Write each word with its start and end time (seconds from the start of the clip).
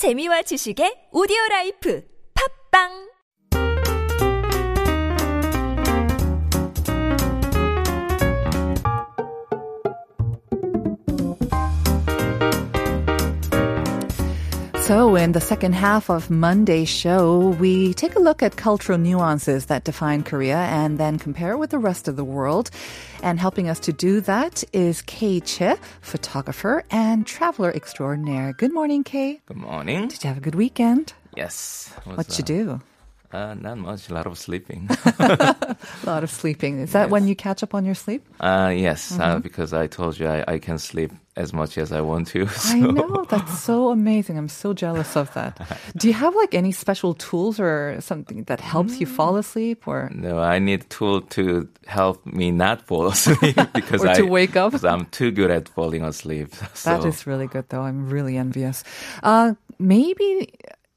재미와 0.00 0.40
지식의 0.48 1.12
오디오 1.12 1.36
라이프. 1.50 2.00
팝빵 2.32 3.09
So, 14.90 15.14
in 15.14 15.30
the 15.30 15.40
second 15.40 15.74
half 15.74 16.10
of 16.10 16.30
Monday's 16.30 16.88
show, 16.88 17.50
we 17.60 17.94
take 17.94 18.16
a 18.16 18.18
look 18.18 18.42
at 18.42 18.56
cultural 18.56 18.98
nuances 18.98 19.66
that 19.66 19.84
define 19.84 20.24
Korea 20.24 20.56
and 20.56 20.98
then 20.98 21.16
compare 21.16 21.52
it 21.52 21.58
with 21.58 21.70
the 21.70 21.78
rest 21.78 22.08
of 22.08 22.16
the 22.16 22.24
world. 22.24 22.72
And 23.22 23.38
helping 23.38 23.68
us 23.68 23.78
to 23.86 23.92
do 23.92 24.20
that 24.22 24.64
is 24.72 25.02
Kay 25.02 25.38
Che, 25.38 25.76
photographer 26.00 26.82
and 26.90 27.24
traveler 27.24 27.70
extraordinaire. 27.70 28.52
Good 28.52 28.74
morning, 28.74 29.04
Kay. 29.04 29.40
Good 29.46 29.58
morning. 29.58 30.08
Did 30.08 30.24
you 30.24 30.28
have 30.28 30.38
a 30.38 30.40
good 30.40 30.56
weekend? 30.56 31.12
Yes. 31.36 31.94
Was, 32.04 32.16
What 32.16 32.38
you 32.38 32.42
uh, 32.42 32.46
do? 32.46 32.80
Uh, 33.32 33.54
not 33.54 33.78
much. 33.78 34.10
A 34.10 34.14
lot 34.14 34.26
of 34.26 34.36
sleeping. 34.38 34.88
A 35.20 35.76
lot 36.04 36.24
of 36.24 36.30
sleeping. 36.30 36.80
Is 36.80 36.92
that 36.92 37.10
when 37.10 37.28
you 37.28 37.36
catch 37.36 37.62
up 37.62 37.74
on 37.74 37.84
your 37.84 37.94
sleep? 37.94 38.22
uh, 38.40 38.72
yes, 38.74 39.12
uh, 39.12 39.18
Mm-hmm. 39.20 39.40
because 39.40 39.72
I 39.72 39.86
told 39.86 40.18
you 40.18 40.26
I, 40.26 40.44
I 40.54 40.58
can 40.58 40.78
sleep 40.78 41.12
as 41.36 41.52
much 41.52 41.78
as 41.78 41.92
I 41.92 42.00
want 42.00 42.26
to. 42.34 42.46
So. 42.58 42.74
I 42.74 42.80
know. 42.80 43.24
That's 43.28 43.60
so 43.60 43.90
amazing. 43.90 44.36
I'm 44.36 44.48
so 44.48 44.72
jealous 44.74 45.16
of 45.16 45.32
that. 45.34 45.60
Do 45.96 46.08
you 46.08 46.14
have 46.14 46.34
like 46.34 46.54
any 46.56 46.72
special 46.72 47.14
tools 47.14 47.60
or 47.60 47.96
something 48.00 48.42
that 48.44 48.60
helps 48.60 48.98
you 49.00 49.06
fall 49.06 49.36
asleep 49.36 49.86
or 49.86 50.10
No, 50.12 50.40
I 50.40 50.58
need 50.58 50.80
a 50.80 50.84
tool 50.88 51.20
to 51.38 51.68
help 51.86 52.26
me 52.26 52.50
not 52.50 52.82
fall 52.82 53.06
asleep 53.14 53.54
because 53.74 54.02
Or 54.02 54.08
I 54.08 54.14
to 54.14 54.26
wake 54.26 54.56
up? 54.56 54.72
because 54.72 54.84
I'm 54.84 55.06
too 55.06 55.30
good 55.30 55.50
at 55.52 55.68
falling 55.68 56.02
asleep. 56.02 56.48
So, 56.74 56.90
That 56.90 57.04
is 57.06 57.26
really 57.28 57.46
good, 57.46 57.68
though. 57.68 57.82
I'm 57.82 58.10
really 58.10 58.36
envious. 58.36 58.82
Uh, 59.22 59.54
maybe 59.78 60.52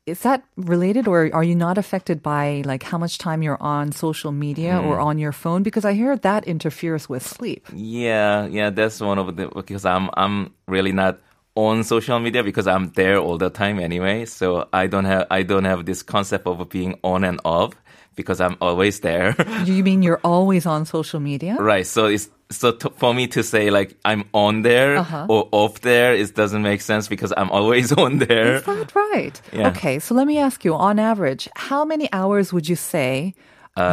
is 0.06 0.20
that 0.22 0.44
related, 0.58 1.08
or 1.08 1.30
are 1.34 1.44
you 1.44 1.56
not 1.56 1.78
affected 1.78 2.22
by 2.22 2.62
like 2.66 2.84
how 2.84 2.98
much 2.98 3.18
time 3.18 3.42
you're 3.42 3.62
on 3.62 3.92
social 3.94 4.32
media 4.32 4.78
or 4.80 4.98
Hmm. 4.98 5.08
on 5.08 5.18
your 5.18 5.32
phone? 5.32 5.64
Because 5.64 5.86
I 5.86 5.94
hear 5.94 6.18
that 6.18 6.44
interferes 6.46 7.08
with 7.08 7.24
sleep. 7.26 7.68
yeah, 7.74 8.46
yeah, 8.48 8.70
that's 8.70 9.00
one 9.00 9.18
of 9.18 9.36
the 9.36 9.48
because 9.48 9.86
I'm 9.86 10.10
I'm 10.18 10.52
really 10.68 10.92
not 10.92 11.20
on 11.56 11.84
social 11.84 12.20
media 12.20 12.44
because 12.44 12.68
I'm 12.68 12.90
there 12.96 13.18
all 13.18 13.38
the 13.38 13.50
time 13.50 13.80
anyway. 13.80 14.26
So 14.26 14.68
I 14.74 14.88
don't 14.88 15.06
have 15.06 15.28
I 15.32 15.44
don't 15.44 15.66
have 15.66 15.86
this 15.86 16.04
concept 16.04 16.48
of 16.48 16.68
being 16.70 17.00
on 17.04 17.24
and 17.24 17.40
off 17.46 17.72
because 18.16 18.42
I'm 18.42 18.58
always 18.60 19.00
there. 19.00 19.36
You 19.66 19.84
mean 19.84 20.02
you're 20.06 20.20
always 20.24 20.66
on 20.66 20.86
social 20.86 21.20
media? 21.20 21.56
Right. 21.60 21.88
So 21.88 22.08
it's 22.08 22.30
so 22.54 22.72
to, 22.72 22.90
for 22.92 23.14
me 23.14 23.28
to 23.28 23.44
say 23.44 23.70
like 23.72 23.96
I'm 24.06 24.24
on 24.34 24.62
there 24.64 24.98
Uh-huh. 24.98 25.26
or 25.30 25.50
off 25.52 25.82
there, 25.82 26.14
it 26.14 26.36
doesn't 26.36 26.62
make 26.64 26.82
sense 26.82 27.08
because 27.08 27.34
I'm 27.36 27.50
always 27.52 27.92
on 28.04 28.20
there. 28.20 28.56
Is 28.56 28.64
that 28.64 28.96
right? 28.96 29.36
Yeah. 29.52 29.70
Okay, 29.70 30.00
so 30.00 30.16
let 30.16 30.28
me 30.28 30.38
ask 30.38 30.64
you 30.66 30.74
on 30.76 31.00
average, 31.00 31.50
how 31.56 31.84
many 31.86 32.08
hours 32.14 32.54
would 32.54 32.68
you 32.70 32.76
say 32.76 33.34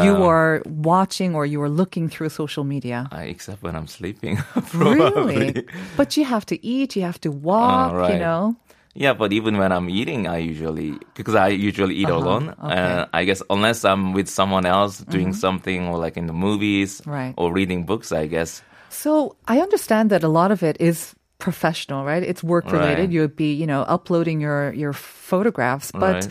you 0.05 0.12
Uh, 0.14 0.28
are 0.28 0.62
watching 0.67 1.34
or 1.34 1.47
you 1.47 1.58
are 1.62 1.70
looking 1.70 2.11
through 2.11 2.28
social 2.28 2.64
media? 2.64 3.08
Uh, 3.12 3.25
except 3.34 3.62
when 3.62 3.75
I'm 3.75 3.86
sleeping. 3.89 4.36
Really? 4.74 5.64
But 5.97 6.17
you 6.17 6.24
have 6.27 6.45
to 6.47 6.56
eat, 6.64 6.97
you 6.97 7.02
have 7.02 7.20
to 7.20 7.30
walk, 7.30 7.92
you 7.92 7.98
right. 7.98 8.20
know? 8.20 8.56
Yeah, 8.94 9.14
but 9.14 9.33
even 9.33 9.56
when 9.56 9.70
I'm 9.72 9.88
eating, 9.88 10.27
I 10.27 10.38
usually 10.38 10.98
because 11.14 11.34
I 11.36 11.48
usually 11.48 11.94
eat 11.94 12.08
alone. 12.10 12.48
Uh-huh. 12.50 12.66
okay. 12.66 12.74
Mm-hmm. 12.77 12.98
Uh, 13.00 13.06
I 13.14 13.24
guess 13.24 13.42
unless 13.48 13.84
I'm 13.84 14.12
with 14.12 14.28
someone 14.28 14.66
else 14.66 14.98
doing 15.06 15.33
something 15.33 15.86
or 15.88 15.98
like 15.98 16.16
in 16.16 16.27
the 16.27 16.33
movies 16.34 17.00
Right. 17.06 17.34
or 17.36 17.52
reading 17.52 17.86
books, 17.86 18.11
I 18.12 18.27
guess. 18.27 18.62
So 18.88 19.36
I 19.46 19.61
understand 19.61 20.11
that 20.11 20.24
a 20.24 20.28
lot 20.28 20.50
of 20.50 20.62
it 20.62 20.77
is 20.80 21.14
professional, 21.38 22.05
right? 22.05 22.22
It's 22.22 22.42
work 22.42 22.72
related. 22.72 23.02
Right. 23.02 23.11
You'd 23.14 23.36
be, 23.36 23.52
you 23.55 23.66
know, 23.66 23.83
uploading 23.86 24.41
your 24.41 24.72
your 24.74 24.92
photographs, 24.92 25.92
but 25.92 26.14
Right. 26.27 26.28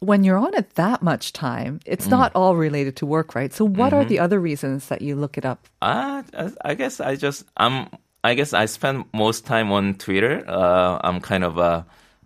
when 0.00 0.22
you're 0.24 0.38
on 0.38 0.52
it 0.54 0.74
that 0.74 1.00
much 1.02 1.32
time, 1.32 1.80
it's 1.86 2.06
Mm. 2.06 2.10
not 2.18 2.30
all 2.34 2.56
related 2.56 2.94
to 2.96 3.06
work, 3.06 3.34
right? 3.34 3.52
So 3.54 3.64
what 3.64 3.92
are 3.92 4.00
Mm-hmm. 4.04 4.08
the 4.08 4.18
other 4.20 4.38
reasons 4.38 4.88
that 4.88 5.00
you 5.00 5.16
look 5.16 5.38
it 5.38 5.44
up? 5.46 5.58
Uh, 5.80 6.22
I 6.64 6.74
guess 6.74 7.00
I 7.00 7.16
just 7.16 7.44
I'm 7.56 7.88
I 8.22 8.34
guess 8.34 8.52
I 8.52 8.66
spend 8.66 9.04
most 9.14 9.46
time 9.46 9.72
on 9.72 9.94
Twitter. 9.94 10.44
Uh, 10.46 11.00
I'm 11.02 11.18
kind 11.20 11.42
of 11.44 11.58
uh, 11.58 11.82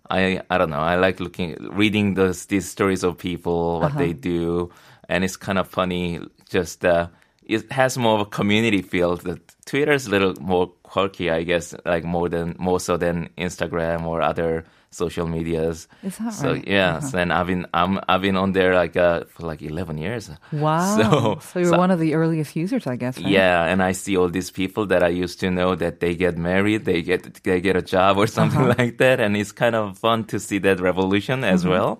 I 0.09 0.41
I 0.49 0.57
don't 0.57 0.69
know. 0.69 0.79
I 0.79 0.95
like 0.95 1.19
looking 1.19 1.55
reading 1.71 2.13
those 2.15 2.45
these 2.45 2.67
stories 2.69 3.03
of 3.03 3.17
people 3.17 3.79
what 3.81 3.97
they 3.97 4.13
do, 4.13 4.71
and 5.09 5.23
it's 5.23 5.37
kind 5.37 5.57
of 5.57 5.67
funny. 5.67 6.19
Just 6.49 6.85
uh, 6.85 7.07
it 7.47 7.71
has 7.71 7.97
more 7.97 8.15
of 8.15 8.21
a 8.27 8.29
community 8.29 8.81
feel. 8.81 9.15
The 9.17 9.39
is 9.73 10.07
a 10.07 10.11
little 10.11 10.33
more 10.39 10.67
quirky, 10.83 11.29
I 11.29 11.43
guess, 11.43 11.75
like 11.85 12.03
more 12.05 12.29
than 12.29 12.55
more 12.59 12.79
so 12.79 12.97
than 12.97 13.29
Instagram 13.37 14.05
or 14.05 14.21
other 14.21 14.63
social 14.91 15.27
medias. 15.27 15.87
Is 16.03 16.17
that 16.19 16.33
so? 16.33 16.53
right? 16.53 16.63
Yeah, 16.67 16.99
so, 17.01 17.17
and 17.19 17.33
I've 17.33 17.47
been 17.47 17.65
I'm 17.73 17.99
I've 18.07 18.21
been 18.21 18.37
on 18.37 18.53
there 18.53 18.73
like 18.81 18.95
uh, 18.95 19.25
for 19.27 19.43
like 19.51 19.61
11 19.61 19.97
years. 19.97 20.29
Wow. 20.53 20.95
So, 20.95 21.39
So, 21.51 21.59
you're 21.59 21.73
so- 21.75 21.77
one 21.77 21.91
of 21.91 21.99
the 21.99 22.13
earliest 22.15 22.55
users, 22.55 22.87
I 22.87 22.95
guess, 22.95 23.17
right? 23.19 23.27
yeah, 23.27 23.65
and 23.71 23.83
I 23.83 23.91
see 23.91 24.15
all 24.17 24.29
these 24.29 24.51
people 24.51 24.85
that 24.87 25.03
I 25.03 25.09
used 25.23 25.39
to 25.41 25.51
know 25.51 25.75
that 25.75 25.99
they 25.99 26.15
get 26.15 26.37
married, 26.37 26.85
they 26.85 27.01
get 27.01 27.43
they 27.43 27.59
get 27.59 27.75
a 27.75 27.81
job 27.83 28.17
or 28.17 28.27
something 28.39 28.61
Uh-huh. 28.61 28.75
like 28.79 28.97
that, 28.99 29.19
and 29.19 29.35
it's 29.35 29.51
kind 29.51 29.75
of 29.75 29.97
fun 29.99 30.23
to 30.31 30.39
see 30.39 30.59
that 30.59 30.79
revolution 30.79 31.43
as 31.43 31.61
Mm-hmm. 31.63 31.71
well. 31.71 31.99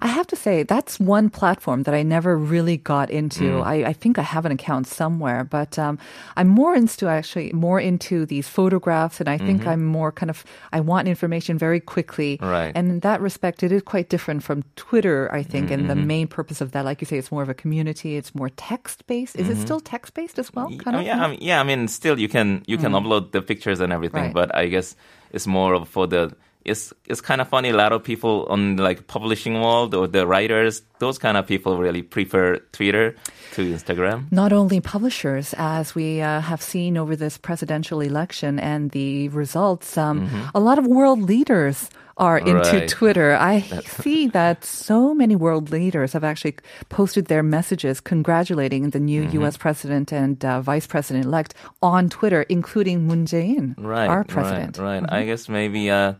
I 0.00 0.06
have 0.08 0.26
to 0.28 0.36
say, 0.36 0.62
that's 0.62 0.98
one 1.00 1.30
platform 1.30 1.82
that 1.84 1.94
I 1.94 2.02
never 2.02 2.36
really 2.38 2.76
got 2.76 3.10
into. 3.10 3.44
Mm. 3.44 3.64
I, 3.64 3.84
I 3.90 3.92
think 3.92 4.18
I 4.18 4.22
have 4.22 4.44
an 4.46 4.52
account 4.52 4.86
somewhere, 4.86 5.44
but 5.44 5.78
um, 5.78 5.98
I'm 6.36 6.48
more 6.48 6.74
into 6.74 7.06
actually 7.08 7.52
more 7.52 7.80
into 7.80 8.24
these 8.26 8.48
photographs, 8.48 9.20
and 9.20 9.28
I 9.28 9.38
think 9.38 9.66
I'm 9.66 9.84
more 9.84 10.12
kind 10.12 10.30
of 10.30 10.44
I 10.72 10.80
want 10.80 11.08
information 11.08 11.58
very 11.58 11.80
quickly. 11.80 12.36
Mm-hmm. 12.38 12.48
Right. 12.50 12.72
And 12.74 12.90
in 12.90 13.00
that 13.00 13.20
respect, 13.20 13.62
it 13.62 13.72
is 13.72 13.82
quite 13.82 14.08
different 14.08 14.42
from 14.42 14.62
Twitter, 14.76 15.28
I 15.32 15.42
think. 15.42 15.70
And 15.70 15.88
the 15.90 15.94
Mm-hmm. 15.94 16.06
main 16.06 16.26
purpose 16.28 16.60
of 16.60 16.72
that, 16.72 16.84
like 16.84 17.00
you 17.00 17.06
say, 17.06 17.18
it's 17.18 17.32
more 17.32 17.42
of 17.42 17.48
a 17.48 17.54
community. 17.54 18.16
It's 18.16 18.34
more 18.34 18.50
text 18.50 19.06
based. 19.06 19.34
Is 19.36 19.48
it 19.48 19.56
still 19.56 19.80
text 19.80 20.14
based 20.14 20.38
as 20.38 20.52
well? 20.54 20.68
Mm-hmm. 20.68 20.78
Kind 20.84 20.96
of. 20.96 21.02
yeah, 21.02 21.24
I 21.24 21.28
mean, 21.28 21.38
yeah, 21.42 21.60
I 21.60 21.64
mean, 21.64 21.88
still 21.88 22.18
you 22.18 22.28
can 22.28 22.62
you 22.66 22.78
can 22.78 22.92
upload 22.92 23.32
the 23.32 23.42
pictures 23.42 23.80
and 23.80 23.92
everything, 23.92 24.18
Mm. 24.22 24.24
Right. 24.26 24.34
but 24.34 24.54
I 24.54 24.66
guess 24.68 24.96
it's 25.32 25.46
more 25.46 25.74
of 25.74 25.88
for 25.88 26.06
the 26.06 26.32
it's 26.68 26.92
it's 27.06 27.20
kind 27.20 27.40
of 27.40 27.48
funny. 27.48 27.70
A 27.70 27.76
lot 27.76 27.92
of 27.92 28.02
people 28.04 28.46
on 28.50 28.76
like 28.76 29.06
publishing 29.06 29.54
world 29.60 29.94
or 29.94 30.06
the 30.06 30.26
writers, 30.26 30.82
those 30.98 31.18
kind 31.18 31.36
of 31.36 31.46
people 31.46 31.78
really 31.78 32.02
prefer 32.02 32.58
Twitter 32.72 33.14
to 33.54 33.62
Instagram. 33.74 34.30
not 34.30 34.52
only 34.52 34.80
publishers, 34.80 35.54
as 35.58 35.94
we 35.94 36.20
uh, 36.20 36.40
have 36.40 36.60
seen 36.62 36.96
over 36.96 37.16
this 37.16 37.38
presidential 37.38 38.00
election 38.00 38.58
and 38.60 38.90
the 38.92 39.28
results, 39.30 39.96
um, 39.98 40.28
a 40.54 40.60
lot 40.60 40.78
of 40.78 40.86
world 40.86 41.20
leaders 41.22 41.90
are 42.18 42.38
into 42.38 42.58
Mm-hmm. 42.58 42.76
Right. 42.82 42.88
Twitter. 42.88 43.36
I 43.38 43.60
see 44.02 44.26
that 44.34 44.64
so 44.64 45.14
many 45.14 45.36
world 45.36 45.70
leaders 45.70 46.12
have 46.14 46.24
actually 46.26 46.56
posted 46.88 47.26
their 47.26 47.44
messages 47.44 48.00
congratulating 48.02 48.90
the 48.90 48.98
new 48.98 49.22
Mm-hmm. 49.22 49.38
U.S. 49.46 49.56
president 49.56 50.10
and 50.12 50.34
uh, 50.44 50.60
vice 50.60 50.86
president 50.86 51.26
elect 51.26 51.54
on 51.80 52.08
Twitter, 52.10 52.42
including 52.50 53.06
Moon 53.06 53.24
Jae-in, 53.24 53.76
Right, 53.78 54.08
our 54.10 54.24
president. 54.24 54.74
Mm-hmm. 54.74 54.82
Right, 54.84 55.02
right. 55.06 55.12
I 55.22 55.26
guess 55.30 55.48
maybe 55.48 55.90
uh, 55.94 56.14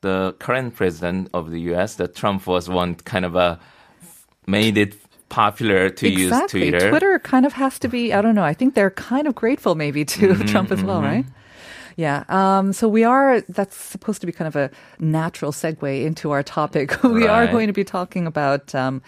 the 0.00 0.34
current 0.38 0.74
president 0.74 1.28
of 1.34 1.50
the 1.50 1.60
U.S., 1.72 1.96
that 1.96 2.14
Trump 2.14 2.46
was 2.46 2.68
one 2.68 2.94
kind 2.94 3.24
of 3.24 3.36
a 3.36 3.58
made 4.46 4.76
it 4.78 4.94
popular 5.28 5.88
to 5.90 6.08
use 6.08 6.32
Twitter. 6.48 6.90
Twitter 6.90 7.18
kind 7.20 7.46
of 7.46 7.52
has 7.52 7.78
to 7.78 7.88
be, 7.88 8.12
I 8.12 8.20
don't 8.20 8.34
know, 8.34 8.44
I 8.44 8.54
think 8.54 8.74
they're 8.74 8.90
kind 8.90 9.26
of 9.26 9.34
grateful 9.34 9.74
maybe 9.74 10.04
to 10.04 10.28
Mm-hmm, 10.28 10.46
Trump 10.46 10.70
as 10.72 10.82
well, 10.82 11.02
right? 11.02 11.24
Yeah. 11.96 12.24
Um, 12.28 12.72
so 12.72 12.88
we 12.88 13.04
are, 13.04 13.42
that's 13.42 13.76
supposed 13.76 14.20
to 14.22 14.26
be 14.26 14.32
kind 14.32 14.48
of 14.48 14.56
a 14.56 14.70
natural 14.98 15.52
segue 15.52 16.04
into 16.04 16.30
our 16.32 16.42
topic. 16.42 17.02
we 17.04 17.26
are 17.26 17.46
going 17.46 17.66
to 17.68 17.72
be 17.72 17.84
talking 17.84 18.26
about, 18.26 18.74
um, 18.74 19.02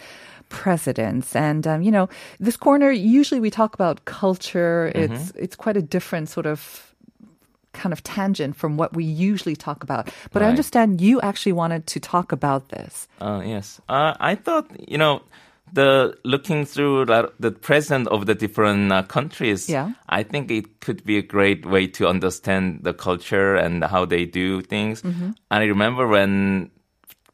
presidents 0.49 1.35
and 1.35 1.65
um, 1.65 1.81
you 1.81 1.89
know 1.89 2.07
this 2.39 2.55
corner 2.55 2.91
usually 2.91 3.39
we 3.41 3.49
talk 3.49 3.73
about 3.73 4.05
culture 4.05 4.91
Mm-hmm. 4.93 5.13
it's 5.15 5.31
it's 5.31 5.55
quite 5.55 5.75
a 5.75 5.81
different 5.81 6.29
sort 6.29 6.45
of 6.45 6.92
kind 7.73 7.91
of 7.93 8.01
tangent 8.03 8.55
from 8.55 8.77
what 8.77 8.93
we 8.95 9.03
usually 9.03 9.55
talk 9.55 9.83
about 9.83 10.09
but 10.31 10.41
i 10.41 10.47
understand 10.47 11.01
you 11.01 11.19
actually 11.21 11.51
wanted 11.53 11.85
to 11.87 11.99
talk 11.99 12.31
about 12.31 12.69
this 12.69 13.07
Uh, 13.21 13.41
yes. 13.45 13.79
Uh, 13.89 14.13
I 14.19 14.35
thought, 14.35 14.67
you 14.87 14.97
know, 14.97 15.21
the 15.73 16.13
looking 16.23 16.65
through 16.65 17.05
the, 17.39 17.51
president 17.61 18.07
of 18.09 18.25
the 18.25 18.35
different 18.35 18.91
uh, 18.91 19.01
countries, 19.03 19.69
Yeah. 19.69 19.91
I 20.09 20.23
think 20.23 20.51
it 20.51 20.81
could 20.85 21.03
be 21.03 21.17
a 21.17 21.21
great 21.23 21.65
way 21.65 21.87
to 21.97 22.07
understand 22.07 22.83
the 22.83 22.93
culture 22.93 23.55
and 23.55 23.83
how 23.83 24.05
they 24.05 24.25
do 24.25 24.61
things. 24.61 25.01
Mm-hmm. 25.01 25.31
And 25.49 25.59
I 25.63 25.65
remember 25.65 26.05
when 26.07 26.69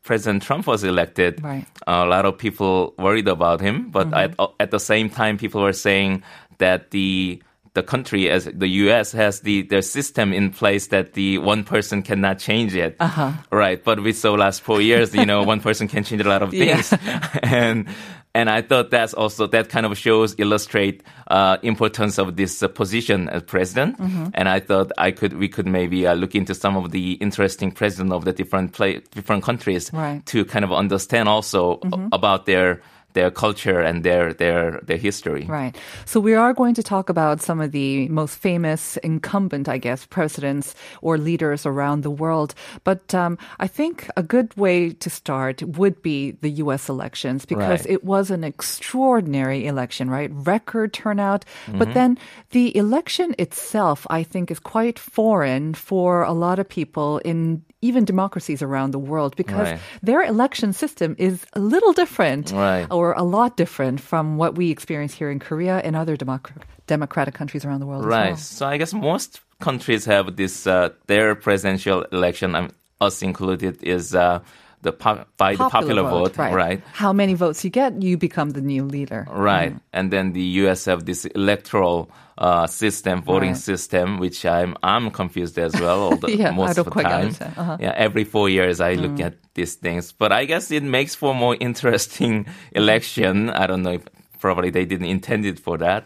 President 0.04 0.44
Trump 0.44 0.68
was 0.68 0.84
elected, 0.84 1.44
Right. 1.44 1.66
a 1.88 2.06
lot 2.06 2.26
of 2.26 2.38
people 2.38 2.94
worried 2.98 3.28
about 3.28 3.60
him, 3.62 3.90
but 3.92 4.08
Mm-hmm. 4.08 4.40
at, 4.40 4.50
at 4.60 4.70
the 4.72 4.80
same 4.80 5.10
time, 5.10 5.38
people 5.38 5.62
were 5.62 5.74
saying 5.76 6.24
that 6.60 6.92
the 6.92 7.42
the 7.74 7.84
country 7.84 8.30
as 8.30 8.46
the 8.46 8.68
U.S. 8.86 9.12
has 9.12 9.42
the 9.42 9.64
their 9.64 9.82
system 9.82 10.34
in 10.34 10.50
place 10.52 10.88
that 10.88 11.14
the 11.14 11.38
one 11.38 11.64
person 11.64 12.02
cannot 12.02 12.40
change 12.40 12.76
it. 12.76 12.96
Uh-huh. 13.00 13.32
Right, 13.52 13.84
but 13.84 14.02
we 14.02 14.14
saw 14.14 14.34
last 14.34 14.62
four 14.62 14.82
years, 14.82 15.14
you 15.14 15.26
know, 15.26 15.44
one 15.44 15.60
person 15.62 15.88
can 15.88 16.04
change 16.04 16.22
a 16.22 16.30
lot 16.30 16.42
of 16.42 16.54
Yeah. 16.54 16.82
things, 16.82 16.94
and 17.44 17.88
and 18.36 18.50
I 18.50 18.62
thought 18.62 18.92
that's 18.92 19.14
also 19.14 19.48
that 19.48 19.70
kind 19.70 19.86
of 19.86 19.98
shows 19.98 20.36
illustrate 20.38 21.02
uh, 21.32 21.58
importance 21.64 22.20
of 22.20 22.36
this 22.36 22.62
uh, 22.62 22.68
position 22.68 23.28
as 23.30 23.42
president. 23.44 23.98
Mm-hmm. 23.98 24.28
And 24.34 24.48
I 24.48 24.60
thought 24.60 24.92
I 24.98 25.12
could 25.12 25.34
we 25.34 25.48
could 25.50 25.66
maybe 25.68 26.06
uh, 26.06 26.14
look 26.14 26.36
into 26.36 26.54
some 26.54 26.78
of 26.78 26.92
the 26.92 27.14
interesting 27.14 27.72
president 27.72 28.14
of 28.14 28.26
the 28.26 28.32
different 28.34 28.74
play, 28.74 29.02
different 29.12 29.44
countries 29.44 29.90
Right. 29.94 30.24
to 30.28 30.46
kind 30.46 30.64
of 30.64 30.72
understand 30.72 31.28
also 31.30 31.80
about 32.12 32.46
their 32.46 32.82
their 33.14 33.32
culture 33.32 33.80
and 33.80 34.04
their 34.04 34.34
their 34.34 34.80
their 34.84 34.98
history. 34.98 35.46
Right. 35.48 35.76
So 36.06 36.20
we 36.20 36.34
are 36.36 36.54
going 36.54 36.76
to 36.76 36.84
talk 36.84 37.10
about 37.10 37.42
some 37.42 37.60
of 37.60 37.72
the 37.72 38.08
most 38.10 38.36
famous 38.38 38.98
incumbent, 38.98 39.68
I 39.68 39.78
guess, 39.78 40.06
presidents 40.06 40.76
or 41.02 41.18
leaders 41.18 41.66
around 41.66 42.04
the 42.04 42.12
world. 42.12 42.54
But 42.84 43.14
um, 43.16 43.38
I 43.60 43.68
think 43.68 44.10
a 44.16 44.24
good 44.24 44.56
way 44.58 44.92
to 44.92 45.10
start 45.10 45.64
would 45.64 46.02
be 46.02 46.32
the 46.42 46.50
U.S. 46.64 46.90
elections 46.90 47.46
because 47.46 47.82
Right. 47.86 47.94
it 47.94 48.04
was 48.04 48.32
an 48.32 48.44
extraordinary 48.44 49.66
election, 49.66 50.10
right? 50.10 50.30
Record 50.34 50.94
turnout. 50.94 51.46
Mm-hmm. 51.66 51.80
But 51.80 51.94
then 51.94 52.18
the 52.52 52.76
election 52.76 53.36
itself, 53.38 54.06
I 54.10 54.24
think, 54.24 54.52
is 54.52 54.60
quite 54.60 54.98
foreign 55.00 55.74
for 55.74 56.24
a 56.24 56.34
lot 56.34 56.60
of 56.60 56.68
people 56.70 57.20
in 57.26 57.64
even 57.82 58.04
democracies 58.06 58.62
around 58.62 58.92
the 58.92 59.00
world 59.00 59.36
because 59.36 59.68
Right. 59.72 59.80
their 60.04 60.22
election 60.24 60.74
system 60.74 61.16
is 61.18 61.46
a 61.54 61.60
little 61.60 61.94
different 61.94 62.52
Right. 62.52 62.86
or 62.92 63.14
a 63.14 63.24
lot 63.24 63.56
different 63.58 64.02
from 64.02 64.38
what 64.38 64.56
we 64.56 64.70
experience 64.70 65.14
here 65.14 65.32
in 65.32 65.40
Korea 65.40 65.78
and 65.86 65.96
other 65.96 66.18
democ- 66.18 66.52
democratic 66.88 67.34
countries 67.34 67.64
around 67.66 67.80
the 67.80 67.86
world. 67.86 68.06
Right. 68.06 68.34
As 68.34 68.46
So 68.46 68.68
I 68.68 68.78
guess 68.78 68.94
most 68.94 69.40
countries 69.62 70.06
have 70.06 70.36
this 70.36 70.68
uh, 70.68 70.90
their 71.08 71.36
presidential 71.36 72.04
election, 72.12 72.56
um, 72.56 72.70
us 73.00 73.22
included, 73.22 73.82
is 73.82 74.14
uh, 74.14 74.40
the 74.82 74.92
po- 74.94 75.26
by 75.38 75.56
well. 75.56 75.68
the 75.68 75.72
popular 75.72 76.04
vote, 76.04 76.38
right. 76.38 76.54
right? 76.54 76.82
How 76.94 77.12
many 77.14 77.34
votes 77.34 77.64
you 77.64 77.70
get, 77.70 78.02
you 78.02 78.18
become 78.18 78.52
the 78.52 78.62
new 78.62 78.86
leader. 78.86 79.28
Right. 79.30 79.76
And 79.92 80.12
then 80.12 80.32
the 80.34 80.42
US 80.64 80.86
have 80.86 81.06
this 81.06 81.26
electoral 81.26 82.10
uh, 82.38 82.68
system, 82.68 83.22
voting 83.22 83.50
Right. 83.50 83.58
system, 83.58 84.18
which 84.20 84.46
I'm 84.46 84.76
I'm 84.82 85.12
confused 85.12 85.60
as 85.60 85.74
well 85.74 86.00
all 86.08 86.16
the, 86.16 86.32
Yeah, 86.32 86.50
I 86.50 86.52
most 86.52 86.76
don't 86.76 86.88
of 86.88 86.94
the 86.94 87.04
time. 87.04 87.36
Uh-huh. 87.58 87.78
Yeah, 87.82 87.94
every 87.98 88.24
four 88.24 88.48
years 88.48 88.80
I 88.80 88.94
look 88.94 89.20
at 89.20 89.36
these 89.56 89.76
things. 89.76 90.14
But 90.14 90.32
I 90.32 90.46
guess 90.46 90.72
it 90.72 90.84
makes 90.84 91.16
for 91.16 91.36
more 91.36 91.58
interesting 91.60 92.46
election. 92.72 93.50
I 93.50 93.68
don't 93.68 93.84
know 93.84 93.94
if 94.00 94.08
probably 94.40 94.70
they 94.72 94.86
didn't 94.86 95.08
intend 95.08 95.46
it 95.46 95.60
for 95.60 95.78
that. 95.78 96.06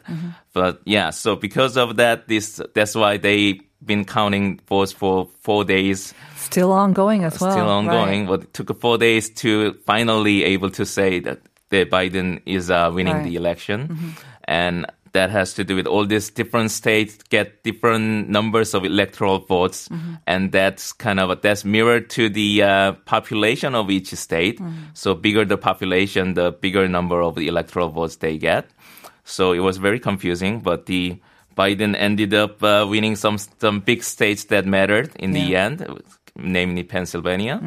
But 0.54 0.82
yeah, 0.86 1.12
so 1.12 1.36
because 1.36 1.78
of 1.78 1.96
that, 1.98 2.28
this 2.28 2.62
that's 2.74 2.96
why 2.96 3.18
they 3.18 3.62
been 3.86 4.06
counting 4.06 4.60
votes 4.70 4.92
for 4.94 5.28
four 5.42 5.66
days 5.66 6.14
Still 6.38 6.72
ongoing 6.72 7.24
as 7.26 7.40
well. 7.40 7.52
still 7.52 7.68
ongoing, 7.70 8.22
Right. 8.22 8.30
but 8.40 8.44
it 8.44 8.54
took 8.54 8.80
four 8.80 8.98
days 8.98 9.30
to 9.44 9.74
finally 9.86 10.44
able 10.46 10.70
to 10.72 10.86
say 10.86 11.20
that 11.20 11.40
the 11.70 11.86
Biden 11.86 12.42
is 12.46 12.70
uh, 12.72 12.92
winning 12.94 13.14
Right. 13.14 13.24
Mm-hmm. 13.24 13.30
the 13.30 13.36
election, 13.36 14.14
and 14.46 14.86
that 15.14 15.30
has 15.30 15.54
to 15.54 15.64
do 15.64 15.76
with 15.76 15.88
all 15.88 16.06
these 16.06 16.30
different 16.30 16.72
states 16.72 17.18
get 17.30 17.64
different 17.64 18.30
numbers 18.30 18.74
of 18.74 18.84
electoral 18.84 19.40
votes, 19.40 19.88
Mm-hmm. 19.90 20.14
and 20.28 20.52
that's 20.52 20.92
kind 20.94 21.20
of 21.20 21.42
that's 21.42 21.64
mirrored 21.64 22.10
to 22.10 22.30
the 22.30 22.62
uh, 22.64 22.92
population 23.06 23.76
of 23.76 23.90
each 23.90 24.14
state. 24.14 24.60
Mm-hmm. 24.60 24.94
So 24.94 25.14
bigger 25.16 25.46
the 25.46 25.58
population, 25.58 26.34
the 26.34 26.52
bigger 26.52 26.88
number 26.88 27.22
of 27.22 27.36
the 27.36 27.48
electoral 27.48 27.90
votes 27.90 28.18
they 28.18 28.38
get. 28.38 28.66
So 29.24 29.54
it 29.54 29.60
was 29.60 29.78
very 29.78 30.00
confusing, 30.00 30.60
but 30.60 30.86
the 30.86 31.20
Biden 31.56 31.96
ended 31.96 32.34
up 32.34 32.62
uh, 32.64 32.86
winning 32.90 33.16
some 33.16 33.38
some 33.38 33.80
big 33.80 34.04
states 34.04 34.46
that 34.46 34.66
mattered 34.66 35.12
in 35.20 35.32
the 35.32 35.56
end, 35.56 35.86
namely 36.36 36.84
Pennsylvania. 36.84 37.62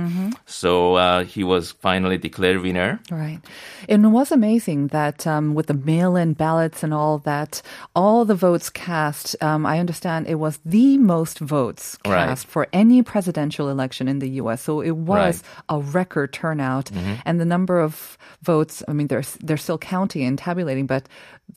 So 0.45 0.97
uh, 0.97 1.25
he 1.25 1.45
was 1.45 1.71
finally 1.73 2.19
declared 2.19 2.61
winner. 2.63 2.99
Right. 3.11 3.41
And 3.89 4.05
it 4.05 4.09
was 4.09 4.33
amazing 4.33 4.89
that 4.89 5.25
um, 5.27 5.55
with 5.55 5.67
the 5.67 5.75
mail 5.75 6.17
in 6.17 6.33
ballots 6.33 6.83
and 6.83 6.93
all 6.93 7.19
that, 7.19 7.63
all 7.95 8.25
the 8.25 8.35
votes 8.35 8.69
cast, 8.71 9.37
um, 9.41 9.65
I 9.67 9.79
understand 9.79 10.27
it 10.27 10.35
was 10.41 10.59
the 10.65 10.99
most 10.99 11.39
votes 11.39 11.97
Right. 12.05 12.27
cast 12.27 12.47
for 12.49 12.67
any 12.73 13.03
presidential 13.03 13.69
election 13.69 14.09
in 14.09 14.19
the 14.19 14.31
U.S. 14.43 14.63
So 14.63 14.81
it 14.81 14.97
was 14.97 15.43
a 15.69 15.79
record 15.79 16.33
turnout. 16.33 16.87
Mm-hmm. 16.87 17.15
And 17.25 17.39
the 17.41 17.45
number 17.45 17.79
of 17.81 18.19
votes, 18.43 18.83
I 18.89 18.93
mean, 18.93 19.07
they're, 19.07 19.23
they're 19.41 19.57
still 19.57 19.79
counting 19.79 20.25
and 20.25 20.37
tabulating, 20.39 20.87
but 20.87 21.09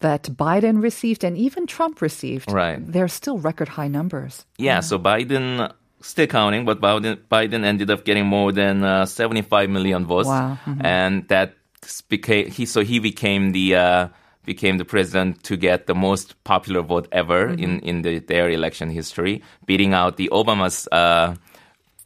that 0.02 0.24
Biden 0.24 0.82
received 0.84 1.24
and 1.24 1.36
even 1.36 1.66
Trump 1.66 2.02
received, 2.02 2.52
Right. 2.52 2.78
they're 2.80 3.08
still 3.08 3.40
record 3.40 3.70
high 3.70 3.88
numbers. 3.88 4.46
Yeah, 4.60 4.82
so 4.82 5.00
Biden 5.00 5.72
still 6.02 6.28
counting, 6.28 6.66
but 6.66 6.80
Biden, 6.82 7.18
Biden 7.32 7.64
ended 7.64 7.90
up 7.92 8.06
getting 8.06 8.26
more 8.26 8.52
than 8.52 8.84
uh, 8.84 9.06
75 9.06 9.70
million 9.70 10.06
votes, 10.06 10.28
Wow. 10.28 10.58
Mhm. 10.66 10.84
and 10.86 11.28
that 11.28 11.54
became 12.10 12.50
he. 12.52 12.66
So 12.66 12.82
he 12.84 13.00
became 13.00 13.52
the 13.52 13.76
uh, 13.76 14.08
became 14.46 14.78
the 14.78 14.86
president 14.86 15.44
to 15.44 15.56
get 15.58 15.86
the 15.88 15.94
most 15.96 16.36
popular 16.44 16.82
vote 16.82 17.08
ever 17.12 17.50
in 17.50 17.80
in 17.82 18.02
the, 18.02 18.20
their 18.20 18.50
election 18.50 18.90
history, 18.90 19.42
beating 19.66 19.94
out 19.94 20.18
the 20.18 20.30
Obama's. 20.32 20.88
Uh, 20.92 21.36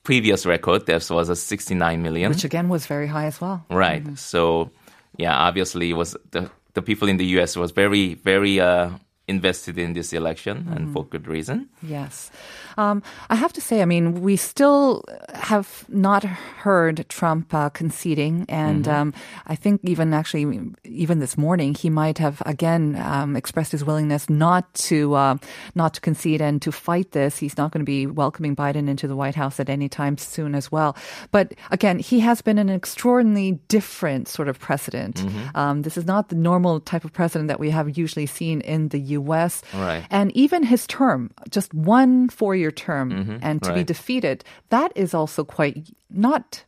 Previous 0.05 0.45
record 0.45 0.85
that 0.87 1.09
was 1.09 1.29
a 1.29 1.35
69 1.35 2.01
million. 2.03 2.29
Which 2.29 2.43
again 2.43 2.67
was 2.67 2.85
very 2.87 3.07
high 3.07 3.25
as 3.27 3.39
well. 3.39 3.63
Right. 3.69 4.03
So, 4.19 4.69
yeah, 5.15 5.33
obviously, 5.33 5.91
it 5.91 5.93
was 5.93 6.17
the 6.31 6.49
the 6.73 6.81
people 6.81 7.07
in 7.07 7.15
the 7.15 7.25
U.S. 7.39 7.55
was 7.55 7.71
very 7.71 8.15
very 8.15 8.59
uh, 8.59 8.89
invested 9.29 9.77
in 9.77 9.93
this 9.93 10.11
election, 10.11 10.67
and 10.75 10.91
for 10.91 11.05
good 11.05 11.25
reason. 11.25 11.69
Yes. 11.81 12.31
Um, 12.77 13.03
I 13.29 13.35
have 13.35 13.53
to 13.53 13.61
say, 13.61 13.81
I 13.81 13.85
mean, 13.85 14.21
we 14.21 14.35
still 14.35 15.03
have 15.33 15.85
not 15.89 16.23
heard 16.23 17.05
Trump 17.09 17.53
uh, 17.53 17.69
conceding. 17.69 18.45
And 18.49 18.87
um, 18.87 19.13
I 19.47 19.55
think 19.55 19.81
even 19.83 20.13
actually, 20.13 20.71
even 20.83 21.19
this 21.19 21.37
morning, 21.37 21.73
he 21.73 21.89
might 21.89 22.17
have 22.17 22.41
again 22.45 22.95
um, 22.97 23.35
expressed 23.35 23.71
his 23.71 23.83
willingness 23.83 24.29
not 24.29 24.73
to 24.73 25.13
uh, 25.13 25.37
not 25.75 25.93
to 25.95 26.01
concede 26.01 26.41
and 26.41 26.61
to 26.61 26.71
fight 26.71 27.11
this. 27.11 27.37
He's 27.37 27.57
not 27.57 27.71
going 27.71 27.81
to 27.81 27.85
be 27.85 28.07
welcoming 28.07 28.55
Biden 28.55 28.89
into 28.89 29.07
the 29.07 29.15
White 29.15 29.35
House 29.35 29.59
at 29.59 29.69
any 29.69 29.89
time 29.89 30.17
soon 30.17 30.55
as 30.55 30.71
well. 30.71 30.95
But 31.31 31.53
again, 31.71 31.99
he 31.99 32.19
has 32.21 32.41
been 32.41 32.57
an 32.57 32.69
extraordinarily 32.69 33.59
different 33.67 34.27
sort 34.27 34.47
of 34.47 34.59
president. 34.59 35.23
Um, 35.55 35.81
this 35.81 35.97
is 35.97 36.05
not 36.05 36.29
the 36.29 36.35
normal 36.35 36.79
type 36.79 37.05
of 37.05 37.13
president 37.13 37.47
that 37.47 37.59
we 37.59 37.69
have 37.69 37.97
usually 37.97 38.25
seen 38.25 38.61
in 38.61 38.89
the 38.89 38.99
U.S. 39.17 39.61
Right. 39.73 40.05
And 40.09 40.31
even 40.35 40.63
his 40.63 40.87
term, 40.87 41.31
just 41.49 41.73
one 41.73 42.29
four 42.29 42.55
year 42.63 42.71
term, 42.71 43.39
and 43.43 43.59
to 43.63 43.73
be 43.75 43.83
defeated, 43.83 44.43
that 44.71 44.91
is 44.95 45.11
also 45.13 45.43
quite 45.43 45.83
not, 46.09 46.63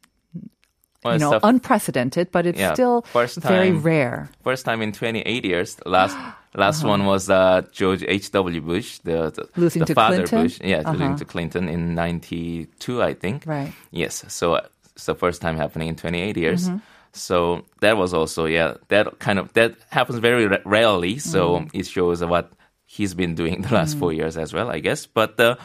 Well, 1.03 1.13
you 1.15 1.19
know, 1.24 1.39
the 1.39 1.47
unprecedented, 1.47 2.31
but 2.36 2.45
it's 2.45 2.59
Yeah, 2.59 2.74
still 2.74 3.01
first 3.13 3.38
very 3.39 3.71
rare. 3.71 4.27
first 4.44 4.65
time 4.65 4.81
in 4.83 4.92
28 4.92 5.45
years. 5.45 5.77
Last 5.86 6.18
last 6.57 6.83
one 6.83 7.06
was 7.06 7.30
uh, 7.30 7.62
George 7.71 8.03
H. 8.07 8.31
W. 8.31 8.62
Bush, 8.62 9.00
the, 9.06 9.30
the 9.30 9.42
Uh-huh. 9.44 9.62
Losing 9.62 9.80
the 9.81 9.86
to 9.86 9.94
father 9.94 10.25
Clinton? 10.25 10.42
Bush. 10.44 10.57
Yeah, 10.63 10.81
losing 10.92 11.07
Uh-huh. 11.13 11.18
to 11.21 11.25
Clinton 11.25 11.69
in 11.69 11.94
92, 11.95 13.03
I 13.03 13.13
think. 13.13 13.44
Right. 13.45 13.71
Yes. 13.92 14.24
So 14.27 14.56
uh, 14.56 14.62
it's 14.95 15.06
the 15.06 15.15
first 15.15 15.42
time 15.42 15.57
happening 15.57 15.89
in 15.89 15.95
28 15.95 16.38
years. 16.38 16.69
Mm-hmm. 16.69 16.77
So 17.13 17.63
that 17.81 17.95
was 17.97 18.14
also 18.14 18.45
yeah 18.45 18.75
that 18.90 19.19
kind 19.19 19.40
of 19.40 19.54
that 19.54 19.75
happens 19.90 20.19
very 20.19 20.47
ra- 20.47 20.66
rarely. 20.66 21.19
So 21.19 21.40
Mm-hmm. 21.59 21.78
it 21.80 21.85
shows 21.87 22.23
what 22.25 22.52
he's 22.85 23.14
been 23.14 23.35
doing 23.35 23.61
the 23.61 23.73
last 23.73 23.97
four 23.97 24.11
years 24.14 24.37
as 24.37 24.54
well, 24.54 24.69
I 24.69 24.80
guess. 24.81 25.06
But 25.07 25.37
the 25.37 25.57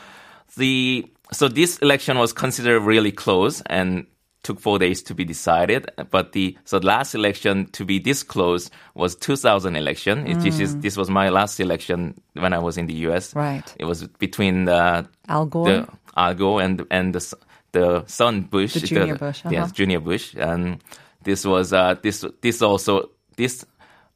the 0.56 1.10
so 1.32 1.48
this 1.48 1.78
election 1.78 2.18
was 2.18 2.32
considered 2.32 2.80
really 2.80 3.12
close 3.12 3.62
and 3.66 4.06
took 4.42 4.58
four 4.58 4.78
days 4.78 5.02
to 5.02 5.14
be 5.14 5.24
decided. 5.24 5.90
But 6.10 6.32
the 6.32 6.56
so 6.64 6.78
the 6.78 6.86
last 6.86 7.14
election 7.14 7.66
to 7.72 7.84
be 7.84 7.98
this 7.98 8.22
close 8.22 8.70
was 8.94 9.14
2000 9.16 9.76
election. 9.76 10.26
It, 10.26 10.40
this 10.40 10.58
is 10.60 10.76
this 10.78 10.96
was 10.96 11.10
my 11.10 11.28
last 11.28 11.60
election 11.60 12.20
when 12.34 12.52
I 12.52 12.58
was 12.58 12.78
in 12.78 12.86
the 12.86 12.94
U.S. 13.08 13.34
Right. 13.34 13.74
It 13.78 13.84
was 13.84 14.06
between 14.18 14.64
the 14.64 15.08
Al 15.28 15.46
Gore? 15.46 15.66
the 15.66 15.88
Al 16.16 16.34
Gore 16.34 16.62
and 16.62 16.86
and 16.90 17.14
the 17.14 17.36
the 17.72 18.04
son 18.06 18.42
Bush, 18.42 18.74
The 18.74 18.80
junior 18.80 19.16
Bush, 19.16 19.40
uh-huh. 19.44 19.50
yes, 19.52 19.72
junior 19.72 20.00
Bush, 20.00 20.34
and 20.34 20.82
this 21.22 21.44
was 21.44 21.72
uh, 21.72 21.94
this 22.02 22.24
this 22.40 22.62
also 22.62 23.10
this 23.36 23.64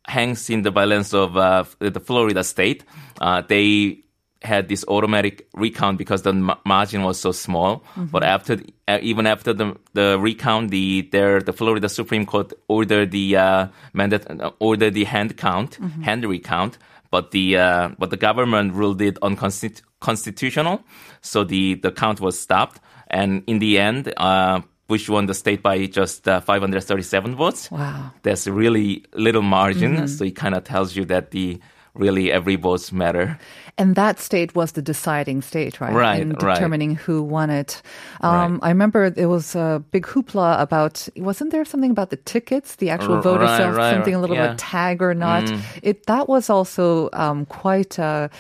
hangs 0.07 0.51
in 0.51 0.63
the 0.63 0.71
balance 0.71 1.15
of 1.15 1.37
uh, 1.37 1.65
the 1.79 2.01
Florida 2.01 2.45
state. 2.45 2.85
Uh, 3.21 3.43
they 3.43 4.04
had 4.45 4.69
this 4.69 4.85
automatic 4.89 5.49
recount 5.55 5.99
because 5.99 6.23
the 6.23 6.33
ma- 6.33 6.59
margin 6.65 7.03
was 7.03 7.19
so 7.19 7.33
small. 7.33 7.79
Mm-hmm. 7.97 8.05
But 8.13 8.23
after 8.23 8.61
uh, 8.87 8.99
even 9.03 9.27
after 9.27 9.53
the 9.53 9.75
the 9.95 10.19
recount, 10.21 10.71
the 10.71 11.09
their 11.11 11.41
the 11.41 11.53
Florida 11.53 11.89
Supreme 11.89 12.27
Court 12.27 12.53
ordered 12.69 13.11
the 13.11 13.37
uh, 13.37 13.67
mandate 13.93 14.29
uh, 14.31 14.51
ordered 14.61 14.95
the 14.95 15.05
hand 15.05 15.37
count, 15.37 15.79
Mm-hmm. 15.81 16.03
hand 16.03 16.25
recount. 16.25 16.79
But 17.11 17.31
the 17.31 17.57
uh, 17.59 17.89
but 17.99 18.11
the 18.11 18.17
government 18.17 18.75
ruled 18.75 19.01
it 19.01 19.19
unconstitutional, 19.23 20.83
so 21.21 21.45
the 21.45 21.75
the 21.75 21.91
count 21.93 22.21
was 22.21 22.39
stopped. 22.39 22.81
And 23.09 23.43
in 23.47 23.59
the 23.61 23.79
end, 23.79 24.13
uh, 24.17 24.61
Bush 24.89 25.09
won 25.09 25.27
the 25.27 25.35
state 25.35 25.63
by 25.63 25.87
just 25.87 26.27
uh, 26.29 26.41
537 26.41 27.37
votes. 27.37 27.71
Wow. 27.71 28.11
That's 28.23 28.47
a 28.47 28.53
really 28.53 29.05
little 29.15 29.43
margin. 29.43 29.97
Mm-hmm. 29.97 30.07
So 30.07 30.25
it 30.25 30.35
kind 30.37 30.55
of 30.55 30.65
tells 30.65 30.97
you 30.97 31.05
that 31.07 31.31
the 31.31 31.61
really 31.95 32.31
every 32.33 32.57
vote 32.57 32.93
matter. 32.93 33.39
And 33.79 33.97
that 33.97 34.21
state 34.21 34.55
was 34.55 34.73
the 34.73 34.83
deciding 34.83 35.43
state, 35.43 35.81
right? 35.81 35.93
Right, 35.93 36.21
In 36.21 36.33
right. 36.33 36.55
determining 36.55 36.97
who 36.97 37.23
won 37.23 37.51
it. 37.51 37.83
Um, 38.21 38.61
I 38.63 38.69
remember 38.69 39.13
it 39.17 39.27
was 39.27 39.55
a 39.55 39.83
big 39.91 40.05
hoopla 40.05 40.61
about, 40.61 41.09
wasn't 41.17 41.51
there 41.51 41.65
something 41.65 41.91
about 41.91 42.11
the 42.11 42.17
tickets, 42.17 42.77
the 42.77 42.91
actual 42.91 43.21
vote 43.21 43.41
right, 43.41 43.55
itself, 43.55 43.77
right, 43.77 43.95
something 43.95 44.15
a 44.15 44.21
little 44.21 44.37
yeah. 44.37 44.49
Mm. 44.49 44.51
bit 44.53 44.59
tag 44.59 45.03
or 45.03 45.15
not? 45.15 45.51
It 45.83 46.07
That 46.07 46.29
was 46.29 46.51
also 46.51 47.11
um, 47.13 47.47
quite 47.47 47.99
a, 47.99 48.31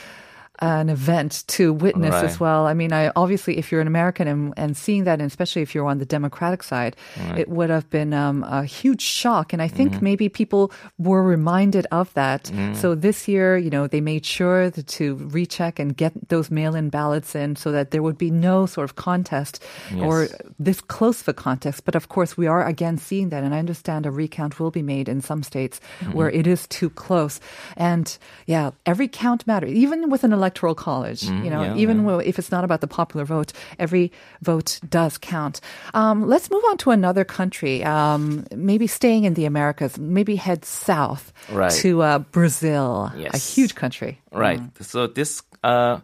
an 0.61 0.89
event 0.89 1.45
to 1.49 1.73
witness 1.73 2.15
as 2.15 2.39
well. 2.39 2.67
I 2.67 2.75
mean, 2.75 2.93
I 2.93 3.11
obviously, 3.17 3.59
if 3.59 3.73
you're 3.73 3.81
an 3.81 3.87
American 3.87 4.29
and, 4.29 4.55
and 4.57 4.77
seeing 4.77 5.05
that, 5.05 5.19
and 5.21 5.27
especially 5.27 5.63
if 5.63 5.75
you're 5.75 5.87
on 5.87 5.99
the 5.99 6.07
Democratic 6.07 6.63
side, 6.63 6.97
it 7.37 7.49
would 7.49 7.71
have 7.71 7.91
been 7.91 8.15
um, 8.15 8.45
a 8.45 8.65
huge 8.65 9.03
shock. 9.03 9.53
And 9.53 9.61
I 9.61 9.69
think 9.69 9.93
Mm-hmm. 9.95 10.05
maybe 10.05 10.29
people 10.29 10.73
were 10.97 11.23
reminded 11.23 11.87
of 11.93 12.15
that. 12.15 12.45
Mm. 12.45 12.75
So 12.75 12.95
this 12.95 13.29
year, 13.29 13.59
you 13.59 13.69
know, 13.69 13.87
they 13.87 14.01
made 14.01 14.25
sure 14.25 14.71
to, 14.71 15.17
recheck 15.17 15.79
and 15.79 15.97
get 15.97 16.13
those 16.29 16.51
mail-in 16.51 16.89
ballots 16.89 17.35
in, 17.35 17.57
so 17.57 17.73
that 17.73 17.91
there 17.91 18.03
would 18.03 18.17
be 18.17 18.31
no 18.31 18.67
sort 18.67 18.85
of 18.85 18.97
contest 18.97 19.63
or 19.99 20.29
this 20.59 20.81
close 20.81 21.21
of 21.21 21.29
a 21.29 21.35
contest. 21.35 21.85
But 21.85 21.95
of 21.95 22.09
course, 22.09 22.37
we 22.37 22.47
are 22.47 22.65
again 22.65 22.97
seeing 22.99 23.29
that, 23.31 23.43
and 23.43 23.55
I 23.55 23.59
understand 23.59 24.07
a 24.07 24.11
recount 24.11 24.59
will 24.61 24.71
be 24.71 24.83
made 24.83 25.09
in 25.09 25.21
some 25.21 25.43
states 25.43 25.81
Mm-hmm. 26.01 26.13
where 26.13 26.31
it 26.31 26.47
is 26.47 26.67
too 26.69 26.91
close. 26.91 27.41
And 27.77 28.07
yeah, 28.47 28.71
every 28.87 29.09
count 29.09 29.47
matters, 29.47 29.73
even 29.73 30.11
with 30.11 30.25
an 30.25 30.33
electoral 30.45 30.75
college. 30.75 31.23
you 31.25 31.51
know, 31.53 31.63
yeah, 31.65 31.83
even 31.83 32.05
though 32.05 32.21
if 32.21 32.39
it's 32.39 32.53
not 32.53 32.65
about 32.69 32.81
the 32.81 32.87
popular 33.01 33.25
vote, 33.25 33.51
every 33.79 34.13
vote 34.43 34.79
does 34.89 35.17
count. 35.19 35.61
Um, 35.95 36.29
let's 36.29 36.51
move 36.51 36.65
on 36.71 36.77
to 36.85 36.91
another 36.91 37.25
country. 37.25 37.83
Um, 37.85 38.45
maybe 38.55 38.87
staying 38.87 39.25
in 39.25 39.33
the 39.35 39.47
Americas. 39.47 39.99
Maybe 39.99 40.37
head 40.37 40.65
south 40.65 41.33
Right. 41.51 41.73
to 41.83 42.03
uh, 42.03 42.19
Brazil, 42.37 43.11
a 43.33 43.39
huge 43.39 43.75
country. 43.75 44.13
Right. 44.33 44.61
So 44.81 45.07
this 45.09 45.43
uh, 45.63 46.01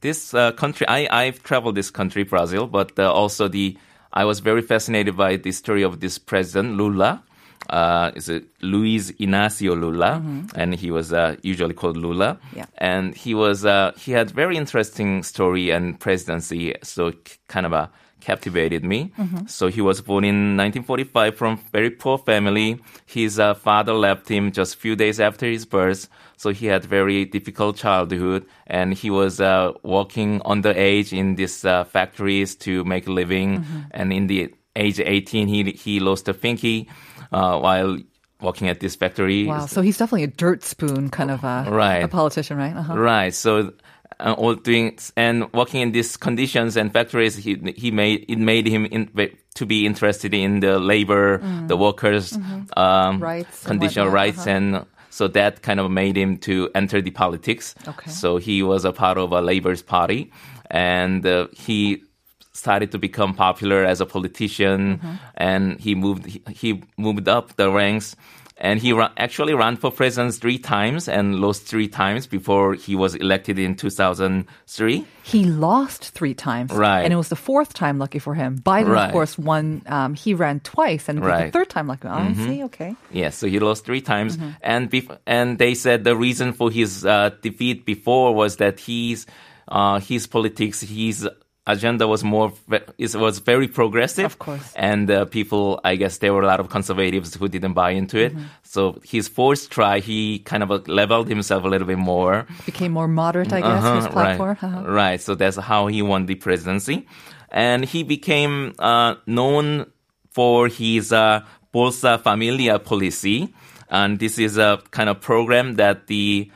this 0.00 0.32
uh, 0.34 0.52
country, 0.62 0.86
I 0.88 1.08
I've 1.10 1.42
traveled 1.42 1.74
this 1.74 1.90
country, 1.90 2.22
Brazil, 2.24 2.66
but 2.66 2.98
uh, 2.98 3.10
also 3.12 3.48
the 3.48 3.76
I 4.12 4.24
was 4.24 4.40
very 4.40 4.62
fascinated 4.62 5.16
by 5.16 5.36
the 5.36 5.52
story 5.52 5.82
of 5.84 5.98
this 6.00 6.18
president 6.18 6.76
Lula. 6.78 7.22
Uh, 7.70 8.10
is 8.16 8.28
it 8.28 8.44
Luis 8.62 9.12
Inacio 9.12 9.80
Lula, 9.80 10.18
and 10.56 10.74
he 10.74 10.90
was 10.90 11.12
uh, 11.12 11.36
usually 11.42 11.74
called 11.74 11.96
Lula. 11.96 12.38
Yeah. 12.54 12.66
And 12.78 13.14
he 13.14 13.32
was 13.34 13.64
uh, 13.64 13.92
he 13.96 14.10
had 14.12 14.30
very 14.32 14.56
interesting 14.56 15.22
story 15.22 15.70
and 15.70 15.98
presidency, 15.98 16.74
so 16.82 17.12
kind 17.46 17.66
of 17.66 17.72
uh, 17.72 17.86
captivated 18.20 18.84
me. 18.84 19.12
So 19.46 19.68
he 19.68 19.80
was 19.80 20.00
born 20.00 20.24
in 20.24 20.56
1945 20.56 21.36
from 21.36 21.60
very 21.72 21.90
poor 21.90 22.18
family. 22.18 22.80
His 23.06 23.38
uh, 23.38 23.54
father 23.54 23.94
left 23.94 24.28
him 24.28 24.52
just 24.52 24.76
few 24.76 24.96
days 24.96 25.20
after 25.20 25.46
his 25.46 25.64
birth, 25.64 26.08
so 26.36 26.50
he 26.50 26.66
had 26.66 26.84
very 26.84 27.24
difficult 27.24 27.76
childhood, 27.76 28.46
and 28.66 28.94
he 28.94 29.10
was 29.10 29.40
uh, 29.40 29.72
working 29.82 30.40
underage 30.40 31.16
in 31.16 31.36
these 31.36 31.64
uh, 31.64 31.84
factories 31.84 32.56
to 32.56 32.84
make 32.84 33.06
a 33.06 33.12
living. 33.12 33.64
And 33.92 34.12
in 34.12 34.26
the 34.26 34.52
age 34.76 35.00
18, 35.00 35.48
he 35.48 35.70
he 35.72 36.00
lost 36.00 36.28
a 36.28 36.34
pinky 36.34 36.88
uh, 37.32 37.58
while 37.58 37.98
working 38.40 38.68
at 38.68 38.80
this 38.80 38.96
factory. 38.96 39.46
Wow. 39.46 39.66
So 39.66 39.82
he's 39.82 39.98
definitely 39.98 40.24
a 40.24 40.28
dirt 40.32 40.64
spoon 40.64 41.10
kind 41.10 41.30
of 41.30 41.44
a, 41.44 41.66
Right. 41.68 42.02
a 42.02 42.08
politician, 42.08 42.56
right? 42.56 42.74
Uh-huh. 42.74 42.96
Right. 42.96 43.34
So, 43.34 43.72
uh, 44.18 44.32
all 44.36 44.54
doing 44.54 44.98
and 45.16 45.50
working 45.52 45.80
in 45.80 45.92
these 45.92 46.16
conditions 46.16 46.76
and 46.76 46.92
factories, 46.92 47.36
he 47.36 47.56
he 47.76 47.90
made 47.90 48.26
it 48.28 48.38
made 48.38 48.66
him 48.66 48.84
in, 48.86 49.08
to 49.54 49.66
be 49.66 49.86
interested 49.86 50.34
in 50.34 50.60
the 50.60 50.78
labor, 50.78 51.38
the 51.68 51.76
workers' 51.76 52.36
um, 52.76 53.20
Rights 53.20 53.64
conditional 53.64 54.06
whatnot, 54.06 54.14
rights, 54.14 54.38
uh-huh. 54.40 54.50
and 54.50 54.86
so 55.08 55.26
that 55.28 55.62
kind 55.62 55.80
of 55.80 55.90
made 55.90 56.16
him 56.16 56.36
to 56.38 56.68
enter 56.74 57.00
the 57.00 57.10
politics. 57.10 57.74
Okay. 57.88 58.10
So 58.10 58.36
he 58.36 58.62
was 58.62 58.84
a 58.84 58.92
part 58.92 59.16
of 59.16 59.32
a 59.32 59.40
labor's 59.40 59.80
party, 59.82 60.32
and 60.70 61.24
uh, 61.24 61.48
he 61.52 62.02
started 62.52 62.92
to 62.92 62.98
become 62.98 63.34
popular 63.34 63.84
as 63.84 64.00
a 64.00 64.06
politician, 64.06 64.98
Mm-hmm. 64.98 65.14
and 65.34 65.80
he 65.80 65.94
moved 65.94 66.26
he, 66.26 66.42
he 66.54 66.82
moved 66.96 67.28
up 67.28 67.56
the 67.56 67.70
ranks. 67.70 68.16
And 68.62 68.78
he 68.78 68.92
ra- 68.92 69.08
actually 69.16 69.54
ran 69.54 69.76
for 69.78 69.90
president 69.90 70.34
three 70.34 70.58
times 70.58 71.08
and 71.08 71.36
lost 71.40 71.62
three 71.64 71.88
times 71.88 72.26
before 72.26 72.74
he 72.74 72.94
was 72.94 73.14
elected 73.14 73.58
in 73.58 73.74
2003. 73.74 75.06
He 75.22 75.44
lost 75.44 76.10
three 76.10 76.34
times. 76.34 76.70
Right. 76.70 77.02
And 77.02 77.10
it 77.10 77.16
was 77.16 77.28
the 77.30 77.36
fourth 77.36 77.72
time 77.72 77.98
lucky 77.98 78.18
for 78.18 78.34
him. 78.34 78.58
Biden, 78.58 78.88
Right. 78.88 79.06
of 79.06 79.12
course, 79.12 79.38
won. 79.38 79.80
Um, 79.86 80.12
he 80.14 80.34
ran 80.34 80.60
twice 80.60 81.08
and 81.08 81.18
it 81.18 81.22
was 81.22 81.28
the 81.28 81.32
Right. 81.32 81.42
Mm-hmm. 81.44 81.50
third 81.52 81.70
time 81.70 81.86
lucky. 81.86 82.08
I 82.08 82.34
see. 82.34 82.64
Okay. 82.64 82.94
Yes, 83.10 83.36
so 83.36 83.46
he 83.46 83.58
lost 83.60 83.86
three 83.86 84.02
times, 84.02 84.36
Mm-hmm. 84.36 84.50
and 84.60 84.90
bef- 84.90 85.18
and 85.26 85.58
they 85.58 85.72
said 85.74 86.04
the 86.04 86.14
reason 86.14 86.52
for 86.52 86.70
his 86.70 87.06
uh, 87.06 87.30
defeat 87.40 87.86
before 87.86 88.34
was 88.34 88.56
that 88.56 88.78
he's 88.78 89.24
uh, 89.68 90.00
his 90.00 90.26
politics, 90.26 90.82
his 90.82 91.26
agenda 91.72 92.06
was 92.08 92.22
more 92.24 92.52
it 92.98 93.14
was 93.14 93.38
very 93.40 93.68
progressive. 93.68 94.24
Of 94.26 94.38
course. 94.38 94.72
and 94.76 95.10
uh, 95.10 95.24
people, 95.26 95.80
I 95.84 95.96
guess, 95.96 96.18
there 96.18 96.32
were 96.34 96.42
a 96.42 96.46
lot 96.46 96.60
of 96.60 96.68
conservatives 96.68 97.34
who 97.34 97.48
didn't 97.48 97.74
buy 97.74 97.90
into 97.90 98.18
it. 98.18 98.32
Mm-hmm. 98.34 98.44
So 98.62 99.00
his 99.04 99.28
fourth 99.28 99.70
try, 99.70 100.00
he 100.00 100.40
kind 100.40 100.62
of 100.62 100.70
uh, 100.70 100.80
leveled 100.86 101.28
himself 101.28 101.64
a 101.64 101.68
little 101.68 101.86
bit 101.86 101.98
more. 101.98 102.46
Became 102.66 102.92
more 102.92 103.08
moderate, 103.08 103.52
I 103.52 103.60
guess, 103.60 103.82
his 103.84 104.04
Uh-huh, 104.06 104.08
platform. 104.12 104.48
Right. 104.48 104.62
Uh-huh. 104.62 104.82
right. 104.86 105.20
So 105.20 105.34
that's 105.34 105.56
how 105.56 105.86
he 105.88 106.02
won 106.02 106.26
the 106.26 106.34
presidency. 106.36 107.06
And 107.50 107.84
he 107.84 108.02
became 108.04 108.74
uh, 108.78 109.14
known 109.26 109.86
for 110.30 110.68
his 110.68 111.12
uh, 111.12 111.40
Bolsa 111.74 112.20
Familia 112.20 112.78
policy. 112.78 113.52
And 113.90 114.18
this 114.20 114.38
is 114.38 114.56
a 114.56 114.78
kind 114.92 115.08
of 115.10 115.20
program 115.20 115.74
that 115.76 116.06
the 116.06 116.50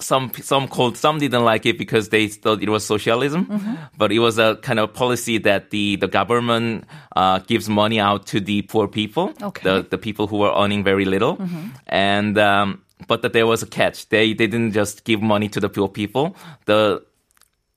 some 0.00 0.32
some 0.42 0.66
called 0.68 0.96
some 0.96 1.18
didn't 1.18 1.44
like 1.44 1.64
it 1.66 1.78
because 1.78 2.08
they 2.08 2.26
thought 2.28 2.62
it 2.62 2.68
was 2.68 2.84
socialism, 2.84 3.46
Mm-hmm. 3.46 3.74
but 3.96 4.10
it 4.12 4.18
was 4.18 4.38
a 4.38 4.56
kind 4.56 4.78
of 4.80 4.92
policy 4.92 5.38
that 5.38 5.70
the 5.70 5.96
the 5.96 6.08
government 6.08 6.84
uh, 7.14 7.38
gives 7.40 7.68
money 7.68 8.00
out 8.00 8.26
to 8.26 8.40
the 8.40 8.62
poor 8.62 8.88
people, 8.88 9.32
Okay. 9.42 9.62
the 9.62 9.86
the 9.88 9.98
people 9.98 10.26
who 10.26 10.38
were 10.38 10.52
earning 10.52 10.82
very 10.84 11.04
little, 11.04 11.38
and 11.86 12.38
um, 12.38 12.82
but 13.06 13.22
that 13.22 13.32
there 13.32 13.46
was 13.46 13.62
a 13.62 13.66
catch. 13.66 14.08
They 14.08 14.34
they 14.34 14.46
didn't 14.48 14.72
just 14.72 15.04
give 15.04 15.22
money 15.22 15.48
to 15.50 15.60
the 15.60 15.68
poor 15.68 15.88
people. 15.88 16.34
The 16.66 17.02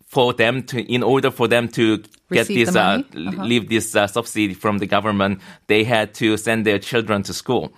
for 0.07 0.33
them 0.33 0.63
to 0.63 0.81
in 0.81 1.03
order 1.03 1.31
for 1.31 1.47
them 1.47 1.67
to 1.69 1.97
get 2.31 2.49
Receive 2.49 2.65
this 2.65 2.73
the 2.73 2.81
uh? 2.81 2.97
Uh-huh. 3.15 3.43
leave 3.45 3.69
this 3.69 3.95
uh, 3.95 4.07
subsidy 4.07 4.53
from 4.55 4.79
the 4.79 4.87
government, 4.87 5.39
they 5.67 5.83
had 5.83 6.13
to 6.15 6.35
send 6.37 6.65
their 6.65 6.79
children 6.79 7.23
to 7.23 7.33
school. 7.33 7.71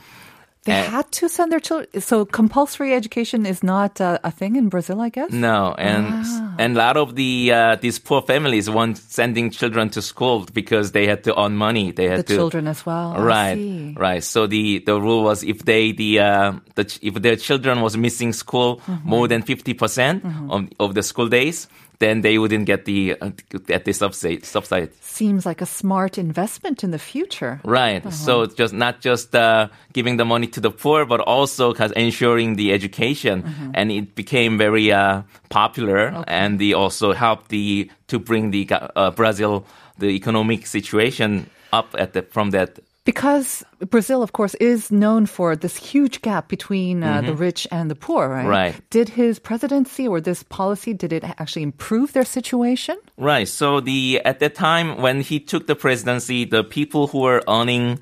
They 0.66 0.72
Uh, 0.80 0.92
had 0.92 1.12
to 1.20 1.28
send 1.28 1.52
their 1.52 1.60
children. 1.60 1.88
So 2.02 2.24
compulsory 2.26 2.94
education 2.94 3.46
is 3.46 3.64
not 3.64 4.00
uh, 4.00 4.18
a 4.24 4.32
thing 4.32 4.56
in 4.56 4.70
Brazil, 4.70 5.02
I 5.02 5.10
guess. 5.10 5.30
No, 5.32 5.76
and 5.78 6.06
Ah. 6.24 6.56
and 6.58 6.78
a 6.78 6.80
lot 6.88 6.96
of 6.96 7.16
the 7.16 7.52
uh, 7.52 7.76
these 7.82 8.00
poor 8.00 8.22
families 8.22 8.70
weren't 8.70 8.98
sending 8.98 9.52
children 9.52 9.90
to 9.90 10.02
school 10.02 10.46
because 10.54 10.92
they 10.94 11.06
had 11.06 11.24
to 11.24 11.32
earn 11.38 11.58
money. 11.58 11.92
They 11.92 12.08
The 12.08 12.16
had 12.16 12.28
to 12.28 12.36
children 12.36 12.68
as 12.68 12.86
well. 12.86 13.12
Right, 13.20 13.92
right. 14.00 14.24
So 14.24 14.48
the 14.48 14.80
the 14.86 14.96
rule 14.96 15.24
was 15.24 15.44
if 15.44 15.66
they 15.66 15.92
the 15.92 16.20
uh, 16.24 16.52
the 16.76 16.86
if 17.02 17.16
their 17.22 17.36
children 17.36 17.82
was 17.82 17.98
missing 17.98 18.32
school 18.34 18.80
Mm-hmm. 18.88 19.10
more 19.10 19.28
than 19.28 19.42
fifty 19.44 19.74
percent 19.74 20.24
of 20.50 20.68
of 20.80 20.94
the 20.96 21.04
school 21.04 21.28
days, 21.28 21.68
then 22.00 22.22
they 22.22 22.38
wouldn't 22.38 22.66
get 22.66 22.86
the 22.86 23.16
uh, 23.22 23.32
get 23.68 23.86
the 23.86 23.94
subsidy. 23.94 24.42
subsidy. 24.42 24.90
Seems 25.02 25.46
like 25.46 25.62
a 25.62 25.66
smart 25.66 26.18
investment 26.18 26.84
in 26.84 26.92
the 26.92 27.00
future. 27.00 27.60
Right. 27.64 28.06
Uh-huh. 28.06 28.12
So 28.12 28.46
just 28.46 28.74
not 28.74 29.00
just 29.02 29.36
uh, 29.36 29.68
giving 29.94 30.18
the 30.18 30.26
money 30.26 30.48
to 30.48 30.60
the 30.60 30.72
poor, 30.72 31.06
but 31.06 31.20
also 31.20 31.74
ensuring 31.96 32.56
the 32.56 32.74
education, 32.74 33.44
Mm-hmm. 33.44 33.72
and 33.74 33.92
it 33.92 34.16
became 34.16 34.58
very 34.58 34.92
uh, 34.92 35.22
popular, 35.50 36.24
and 36.28 36.60
they 36.60 36.74
also 36.74 37.14
helped 37.14 37.50
the 37.50 37.90
to 38.08 38.20
bring 38.20 38.52
the 38.52 38.68
uh, 38.96 39.12
Brazil 39.12 39.66
the 40.00 40.08
economic 40.08 40.66
situation 40.68 41.50
up 41.72 41.96
at 41.98 42.14
the 42.14 42.22
from 42.24 42.52
that. 42.52 42.80
Because 43.06 43.66
Brazil, 43.90 44.24
of 44.24 44.32
course, 44.32 44.56
is 44.56 44.90
known 44.90 45.26
for 45.26 45.58
this 45.58 45.76
huge 45.76 46.22
gap 46.22 46.48
between 46.48 47.04
uh, 47.04 47.22
the 47.22 47.34
rich 47.34 47.68
and 47.70 47.92
the 47.92 47.96
poor, 47.96 48.30
right? 48.30 48.40
Mm-hmm. 48.40 48.50
Right. 48.50 48.90
Did 48.90 49.10
his 49.10 49.40
presidency 49.40 50.08
or 50.08 50.22
this 50.22 50.44
policy, 50.44 50.94
did 50.94 51.12
it 51.12 51.24
actually 51.24 51.64
improve 51.64 52.14
their 52.14 52.24
situation? 52.24 52.98
Right. 53.18 53.48
So 53.48 53.82
the 53.82 54.22
at 54.24 54.40
that 54.40 54.56
time 54.56 55.02
when 55.02 55.20
he 55.20 55.40
took 55.42 55.68
the 55.68 55.76
presidency, 55.76 56.46
the 56.46 56.64
people 56.64 57.08
who 57.08 57.20
were 57.20 57.42
earning 57.48 58.00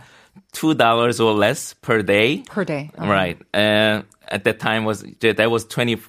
two 0.51 0.75
dollars 0.75 1.19
or 1.19 1.33
less 1.33 1.73
per 1.73 2.03
day, 2.03 2.43
Per 2.47 2.63
day. 2.63 2.91
Right? 2.97 3.41
Uh, 3.53 4.03
at 4.27 4.43
that 4.43 4.59
time 4.59 4.85
was 4.85 5.03
that 5.21 5.49
was 5.49 5.65
20, 5.65 5.99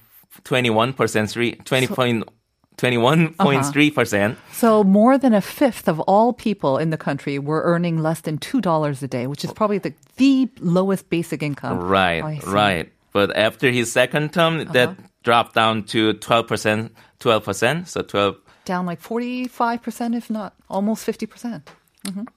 21 0.43 0.93
percent, 0.93 1.31
twenty 1.65 1.87
point. 1.87 2.29
21.3 2.77 3.95
percent. 3.95 4.37
So 4.51 4.83
more 4.83 5.17
than 5.17 5.33
a 5.33 5.41
fifth 5.41 5.87
of 5.87 5.99
all 6.01 6.33
people 6.33 6.77
in 6.77 6.89
the 6.89 6.97
country 6.97 7.39
were 7.39 7.61
earning 7.63 8.01
less 8.01 8.21
than 8.21 8.37
$2 8.37 9.03
a 9.03 9.07
day, 9.07 9.27
which 9.27 9.43
is 9.43 9.51
probably 9.53 9.77
the, 9.77 9.93
the 10.17 10.49
lowest 10.59 11.09
basic 11.09 11.43
income. 11.43 11.79
Right, 11.79 12.23
Oh, 12.45 12.51
right. 12.51 12.91
But 13.11 13.35
after 13.35 13.69
his 13.71 13.91
second 13.91 14.33
term, 14.33 14.59
uh-huh. 14.61 14.73
that 14.73 14.97
dropped 15.23 15.55
down 15.55 15.83
to 15.83 16.13
12%, 16.15 16.89
12%, 17.19 17.87
so 17.87 18.01
12, 18.01 18.35
Down 18.65 18.85
like 18.85 19.01
45%, 19.01 20.15
if 20.15 20.29
not 20.29 20.55
almost 20.69 21.05
50%. 21.05 21.61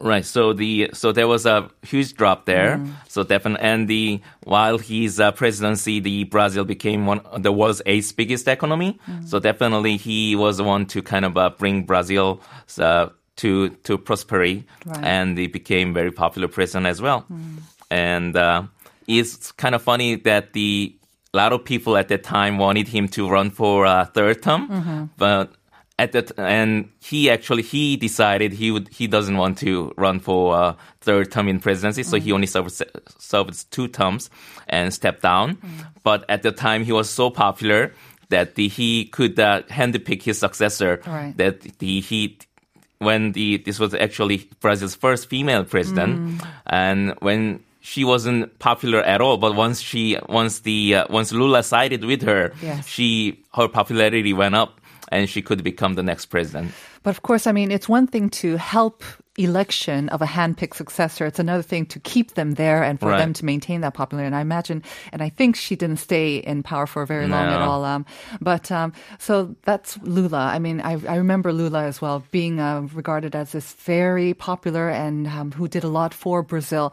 Right. 0.00 0.24
So 0.24 0.52
the 0.52 0.90
so 0.92 1.10
there 1.12 1.26
was 1.26 1.44
a 1.46 1.68
huge 1.82 2.14
drop 2.14 2.46
there. 2.46 2.78
So 3.08 3.24
definitely, 3.24 3.66
and 3.66 3.88
the 3.88 4.20
while 4.44 4.78
his 4.78 5.18
uh, 5.18 5.32
presidency, 5.32 5.98
the 6.00 6.24
Brazil 6.24 6.64
became 6.64 7.04
one 7.06 7.20
the 7.36 7.50
world's 7.50 7.82
eighth 7.86 8.14
biggest 8.16 8.46
economy. 8.46 8.98
So 9.26 9.38
definitely, 9.40 9.96
he 9.96 10.36
was 10.36 10.58
the 10.58 10.64
one 10.64 10.86
to 10.86 11.02
kind 11.02 11.24
of 11.24 11.36
uh, 11.36 11.50
bring 11.58 11.82
Brazil 11.82 12.40
uh, 12.78 13.08
to 13.36 13.70
to 13.84 13.98
prosperity, 13.98 14.64
Right. 14.84 15.02
and 15.04 15.36
he 15.36 15.48
became 15.48 15.92
very 15.92 16.12
popular 16.12 16.48
president 16.48 16.86
as 16.86 17.02
well. 17.02 17.26
And 17.90 18.36
uh, 18.36 18.64
it's 19.06 19.50
kind 19.52 19.74
of 19.74 19.82
funny 19.82 20.14
that 20.16 20.52
the 20.52 20.94
a 21.34 21.36
lot 21.36 21.52
of 21.52 21.64
people 21.64 21.96
at 21.96 22.08
that 22.08 22.22
time 22.24 22.56
wanted 22.58 22.88
him 22.88 23.08
to 23.08 23.28
run 23.28 23.50
for 23.50 23.84
a 23.84 24.06
third 24.14 24.42
term, 24.42 25.10
but 25.18 25.52
at 25.98 26.12
that 26.12 26.32
and 26.38 26.90
he 27.00 27.30
actually 27.30 27.62
he 27.62 27.96
decided 27.96 28.52
he 28.52 28.70
would 28.70 28.88
he 28.88 29.06
doesn't 29.06 29.36
want 29.38 29.58
to 29.58 29.92
run 29.96 30.20
for 30.20 30.54
a 30.54 30.76
third 31.00 31.32
term 31.32 31.48
in 31.48 31.58
presidency, 31.60 32.02
so 32.02 32.16
he 32.18 32.32
only 32.32 32.46
served 32.46 32.82
served 33.18 33.70
two 33.70 33.88
terms 33.88 34.28
and 34.68 34.92
stepped 34.92 35.22
down. 35.22 35.58
But 36.02 36.24
at 36.28 36.42
the 36.42 36.52
time, 36.52 36.84
he 36.84 36.92
was 36.92 37.08
so 37.08 37.30
popular 37.30 37.92
that 38.28 38.56
the, 38.56 38.68
he 38.68 39.06
could 39.06 39.38
uh, 39.38 39.62
handpick 39.70 40.22
his 40.22 40.38
successor. 40.38 41.00
Right. 41.06 41.34
That 41.36 41.60
the 41.78 42.00
he 42.00 42.38
when 42.98 43.32
the 43.32 43.58
this 43.58 43.78
was 43.78 43.94
actually 43.94 44.48
Brazil's 44.60 44.94
first 44.94 45.28
female 45.28 45.64
president, 45.64 46.42
and 46.66 47.14
when 47.20 47.60
she 47.80 48.04
wasn't 48.04 48.58
popular 48.58 49.00
at 49.00 49.20
all, 49.20 49.36
but 49.36 49.54
once 49.54 49.80
she 49.80 50.18
once 50.28 50.60
the 50.60 50.96
uh, 50.96 51.04
once 51.08 51.32
Lula 51.32 51.62
sided 51.62 52.04
with 52.04 52.22
her, 52.22 52.52
Yes. 52.62 52.86
she 52.86 53.38
her 53.54 53.68
popularity 53.68 54.32
went 54.32 54.54
up, 54.56 54.80
and 55.08 55.28
she 55.28 55.42
could 55.42 55.62
become 55.62 55.94
the 55.94 56.02
next 56.02 56.26
president. 56.26 56.72
But 57.02 57.10
of 57.10 57.22
course, 57.22 57.46
I 57.46 57.52
mean, 57.52 57.70
it's 57.70 57.88
one 57.88 58.06
thing 58.06 58.30
to 58.30 58.56
help 58.56 59.02
election 59.38 60.08
of 60.08 60.22
a 60.22 60.26
hand-picked 60.26 60.76
successor. 60.76 61.26
It's 61.26 61.38
another 61.38 61.62
thing 61.62 61.86
to 61.86 62.00
keep 62.00 62.34
them 62.34 62.54
there 62.54 62.82
and 62.82 62.98
for 62.98 63.10
Right. 63.10 63.18
them 63.18 63.32
to 63.34 63.44
maintain 63.44 63.82
that 63.82 63.94
popularity. 63.94 64.26
And 64.26 64.36
I 64.36 64.40
imagine, 64.40 64.82
and 65.12 65.22
I 65.22 65.28
think 65.28 65.56
she 65.56 65.76
didn't 65.76 65.98
stay 65.98 66.36
in 66.38 66.62
power 66.62 66.86
for 66.86 67.04
very 67.06 67.26
long 67.28 67.46
at 67.46 67.60
all. 67.60 67.84
Um, 67.84 68.06
but 68.40 68.72
um, 68.72 68.92
so 69.18 69.54
that's 69.64 69.98
Lula. 70.02 70.38
I 70.38 70.58
mean, 70.58 70.80
I, 70.80 70.92
I 71.06 71.16
remember 71.16 71.52
Lula 71.52 71.84
as 71.84 72.00
well 72.00 72.24
being 72.30 72.60
uh, 72.60 72.88
regarded 72.94 73.34
as 73.36 73.52
this 73.52 73.72
very 73.74 74.32
popular 74.34 74.88
and 74.88 75.26
um, 75.26 75.52
who 75.52 75.68
did 75.68 75.84
a 75.84 75.88
lot 75.88 76.14
for 76.14 76.42
Brazil. 76.42 76.92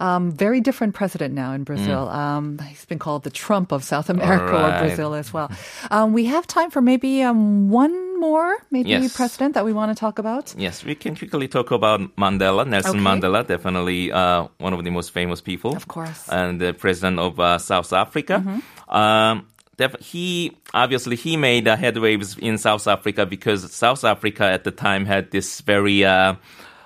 Um, 0.00 0.32
very 0.32 0.60
different 0.60 0.94
president 0.94 1.34
now 1.34 1.52
in 1.52 1.62
Brazil. 1.64 2.08
Um, 2.08 2.58
he's 2.58 2.84
been 2.86 2.98
called 2.98 3.22
the 3.22 3.30
Trump 3.30 3.70
of 3.72 3.84
South 3.84 4.10
America 4.10 4.56
or. 4.56 4.78
Brazil 4.80 5.14
as 5.14 5.32
well. 5.32 5.50
Um, 5.90 6.12
we 6.12 6.24
have 6.26 6.46
time 6.46 6.70
for 6.70 6.80
maybe 6.80 7.22
um, 7.22 7.68
one 7.70 8.11
more, 8.26 8.50
maybe 8.70 8.90
Yes. 8.94 9.16
president 9.22 9.50
that 9.56 9.64
we 9.68 9.72
want 9.80 9.88
to 9.92 9.98
talk 10.04 10.16
about. 10.24 10.54
Yes, 10.66 10.84
we 10.88 10.94
can 11.02 11.12
quickly 11.20 11.48
talk 11.56 11.68
about 11.78 12.00
Mandela, 12.16 12.62
Nelson 12.64 12.98
Okay. 13.00 13.06
Mandela, 13.08 13.40
definitely 13.54 14.00
uh, 14.12 14.46
one 14.66 14.72
of 14.76 14.80
the 14.86 14.90
most 14.98 15.10
famous 15.18 15.40
people. 15.50 15.72
Of 15.76 15.86
course. 15.96 16.22
And 16.38 16.60
the 16.60 16.72
president 16.72 17.18
of 17.26 17.32
uh, 17.40 17.58
South 17.58 17.92
Africa. 17.92 18.36
Um, 18.88 19.36
he 20.12 20.56
obviously 20.74 21.16
he 21.16 21.36
made 21.36 21.66
uh, 21.66 21.76
headwaves 21.76 22.38
in 22.38 22.54
South 22.58 22.86
Africa 22.86 23.26
because 23.26 23.60
South 23.74 24.04
Africa 24.04 24.44
at 24.56 24.62
the 24.62 24.70
time 24.70 25.02
had 25.06 25.24
this 25.34 25.60
very 25.66 26.04
uh, 26.04 26.34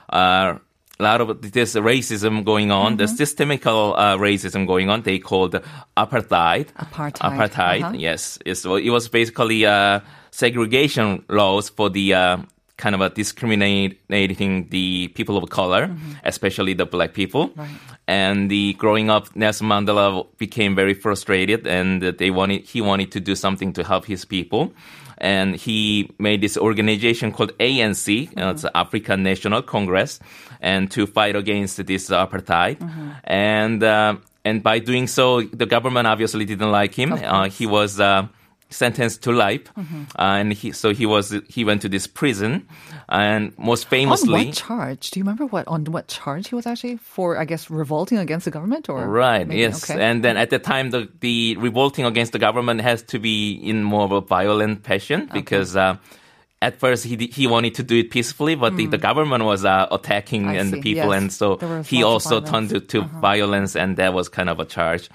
uh, 0.08 0.56
lot 1.02 1.20
of 1.20 1.40
this 1.52 1.74
racism 1.74 2.44
going 2.44 2.70
on, 2.70 2.96
the 2.96 3.06
systemical 3.08 3.94
uh, 3.96 4.16
racism 4.16 4.66
going 4.66 4.88
on. 4.88 5.02
They 5.02 5.18
called 5.18 5.52
apartheid. 5.96 6.68
Apartheid. 6.72 7.18
Apartheid. 7.18 7.82
Uh-huh. 7.82 7.94
Yes, 7.96 8.38
it's, 8.46 8.64
it 8.64 8.90
was 8.90 9.08
basically 9.08 9.66
uh, 9.66 10.00
segregation 10.30 11.24
laws 11.28 11.68
for 11.68 11.90
the 11.90 12.14
uh, 12.14 12.38
kind 12.76 12.94
of 12.94 13.00
a 13.00 13.10
discriminating 13.10 14.68
the 14.68 15.08
people 15.08 15.36
of 15.36 15.48
color, 15.50 15.90
especially 16.24 16.74
the 16.74 16.86
black 16.86 17.14
people. 17.14 17.50
Right. 17.56 17.70
And 18.08 18.48
the 18.50 18.74
growing 18.74 19.10
up, 19.10 19.34
Nelson 19.34 19.66
Mandela 19.66 20.26
became 20.38 20.76
very 20.76 20.94
frustrated, 20.94 21.66
and 21.66 22.02
they 22.02 22.30
wanted 22.30 22.62
he 22.62 22.80
wanted 22.80 23.10
to 23.12 23.20
do 23.20 23.34
something 23.34 23.72
to 23.72 23.82
help 23.82 24.06
his 24.06 24.24
people. 24.24 24.72
And 25.18 25.56
he 25.56 26.10
made 26.18 26.40
this 26.40 26.56
organization 26.58 27.32
called 27.32 27.56
ANC, 27.58 28.28
uh, 28.38 28.50
it's 28.50 28.66
African 28.74 29.22
National 29.22 29.62
Congress, 29.62 30.20
and 30.60 30.90
to 30.90 31.06
fight 31.06 31.34
against 31.34 31.84
this 31.86 32.10
apartheid. 32.10 32.76
And 33.24 33.82
uh, 33.82 34.16
and 34.44 34.62
by 34.62 34.78
doing 34.78 35.08
so, 35.08 35.42
the 35.42 35.66
government 35.66 36.06
obviously 36.06 36.44
didn't 36.44 36.70
like 36.70 36.94
him. 36.94 37.12
Uh, 37.12 37.48
he 37.48 37.66
was 37.66 37.98
uh, 37.98 38.28
sentenced 38.68 39.22
to 39.22 39.32
life, 39.32 39.72
Mm-hmm. 39.76 40.02
uh, 40.18 40.22
and 40.40 40.52
he 40.52 40.72
so 40.72 40.92
he 40.92 41.06
was 41.06 41.34
he 41.48 41.64
went 41.64 41.82
to 41.82 41.88
this 41.88 42.06
prison, 42.06 42.66
and 43.08 43.52
most 43.58 43.86
famously, 43.88 44.34
On 44.34 44.46
what 44.46 44.54
charge? 44.54 45.10
Do 45.10 45.20
you 45.20 45.24
remember 45.24 45.46
what 45.46 45.66
on 45.68 45.84
what 45.86 46.08
charge 46.08 46.48
he 46.48 46.54
was 46.54 46.66
actually 46.66 46.96
for? 46.96 47.38
I 47.38 47.44
guess 47.44 47.70
revolting 47.70 48.18
against 48.18 48.44
the 48.44 48.50
government, 48.50 48.88
or 48.88 49.06
Right. 49.08 49.46
maybe- 49.46 49.60
yes. 49.60 49.88
okay. 49.88 50.02
And 50.02 50.24
then 50.24 50.36
at 50.36 50.50
the 50.50 50.58
time, 50.58 50.90
the 50.90 51.08
the 51.20 51.56
revolting 51.58 52.04
against 52.04 52.32
the 52.32 52.38
government 52.40 52.80
has 52.82 53.02
to 53.04 53.18
be 53.18 53.52
in 53.54 53.82
more 53.84 54.04
of 54.04 54.12
a 54.12 54.20
violent 54.20 54.82
passion 54.82 55.30
because. 55.32 55.76
Uh, 55.76 55.96
at 56.62 56.80
first, 56.80 57.04
he 57.04 57.28
he 57.30 57.46
wanted 57.46 57.74
to 57.74 57.82
do 57.82 57.98
it 58.00 58.10
peacefully, 58.10 58.54
but 58.56 58.76
the, 58.78 58.86
the 58.86 58.96
government 58.96 59.44
was 59.44 59.62
uh, 59.66 59.86
attacking. 59.92 60.48
I 60.48 60.54
and 60.54 60.72
the 60.72 60.80
people, 60.80 61.12
Yes. 61.12 61.20
and 61.20 61.30
so 61.30 61.58
he 61.84 62.02
also 62.02 62.40
violence. 62.40 62.48
Uh-huh. 62.48 62.50
turned 62.50 62.68
to, 62.70 62.80
to 62.80 63.20
violence, 63.20 63.76
and 63.76 63.98
that 63.98 64.14
was 64.14 64.30
kind 64.30 64.48
of 64.48 64.58
a 64.58 64.64
charge. 64.64 65.10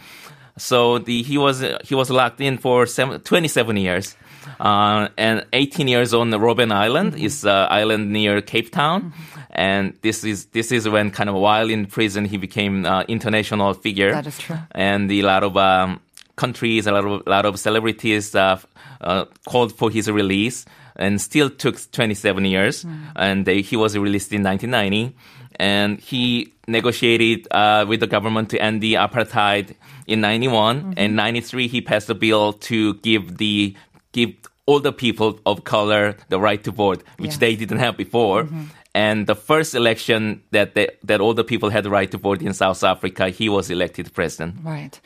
So 0.57 0.99
the 0.99 1.23
he 1.23 1.37
was 1.37 1.63
he 1.83 1.95
was 1.95 2.09
locked 2.09 2.41
in 2.41 2.57
for 2.57 2.85
seven, 2.85 3.19
27 3.21 3.77
years, 3.77 4.15
uh, 4.59 5.07
and 5.17 5.45
18 5.53 5.87
years 5.87 6.13
on 6.13 6.29
the 6.29 6.37
Robben 6.37 6.71
Island 6.71 7.13
Mm-hmm. 7.13 7.25
is 7.25 7.45
uh, 7.45 7.67
island 7.69 8.11
near 8.11 8.41
Cape 8.41 8.71
Town, 8.71 9.13
and 9.49 9.93
this 10.01 10.23
is 10.23 10.45
this 10.47 10.71
is 10.71 10.87
when 10.87 11.11
kind 11.11 11.29
of 11.29 11.35
while 11.35 11.69
in 11.69 11.85
prison 11.85 12.25
he 12.25 12.37
became 12.37 12.85
uh, 12.85 13.03
international 13.07 13.73
figure. 13.73 14.11
That 14.11 14.27
is 14.27 14.37
true. 14.37 14.57
And 14.71 15.09
the 15.09 15.21
lot 15.23 15.43
of 15.43 15.55
um, 15.57 15.99
countries, 16.35 16.85
a 16.87 16.91
lot 16.91 17.05
of 17.05 17.23
lot 17.27 17.45
of 17.45 17.57
celebrities 17.59 18.35
uh, 18.35 18.59
uh, 19.01 19.25
called 19.47 19.75
for 19.77 19.89
his 19.89 20.09
release, 20.11 20.65
and 20.95 21.19
still 21.21 21.49
took 21.49 21.77
27 21.91 22.45
years. 22.45 22.85
And 23.15 23.45
they, 23.45 23.61
he 23.61 23.75
was 23.77 23.97
released 23.97 24.31
in 24.33 24.43
1990, 24.43 25.15
and 25.61 25.99
he 25.99 26.51
negotiated 26.67 27.47
uh, 27.51 27.85
with 27.87 27.99
the 27.99 28.07
government 28.07 28.49
to 28.49 28.57
end 28.57 28.81
the 28.81 28.95
apartheid 28.95 29.75
in 30.07 30.19
91. 30.21 30.95
And 30.97 31.15
93, 31.15 31.67
he 31.67 31.81
passed 31.81 32.09
a 32.09 32.15
bill 32.15 32.53
to 32.69 32.95
give 32.95 33.37
the 33.37 33.75
give 34.11 34.31
all 34.65 34.79
the 34.79 34.91
people 34.91 35.39
of 35.45 35.63
color 35.63 36.15
the 36.29 36.39
right 36.39 36.63
to 36.63 36.71
vote, 36.71 37.03
which 37.17 37.31
Yes. 37.31 37.37
they 37.37 37.55
didn't 37.55 37.79
have 37.79 37.95
before. 37.95 38.47
And 38.93 39.27
the 39.27 39.35
first 39.35 39.73
election 39.75 40.41
that 40.51 40.73
they, 40.75 40.87
that 41.03 41.21
all 41.21 41.33
the 41.33 41.43
people 41.43 41.69
had 41.69 41.83
the 41.83 41.89
right 41.89 42.09
to 42.11 42.17
vote 42.17 42.41
in 42.41 42.53
South 42.53 42.83
Africa, 42.83 43.29
he 43.29 43.47
was 43.47 43.69
elected 43.69 44.13
president. 44.13 44.55
Right. 44.63 44.99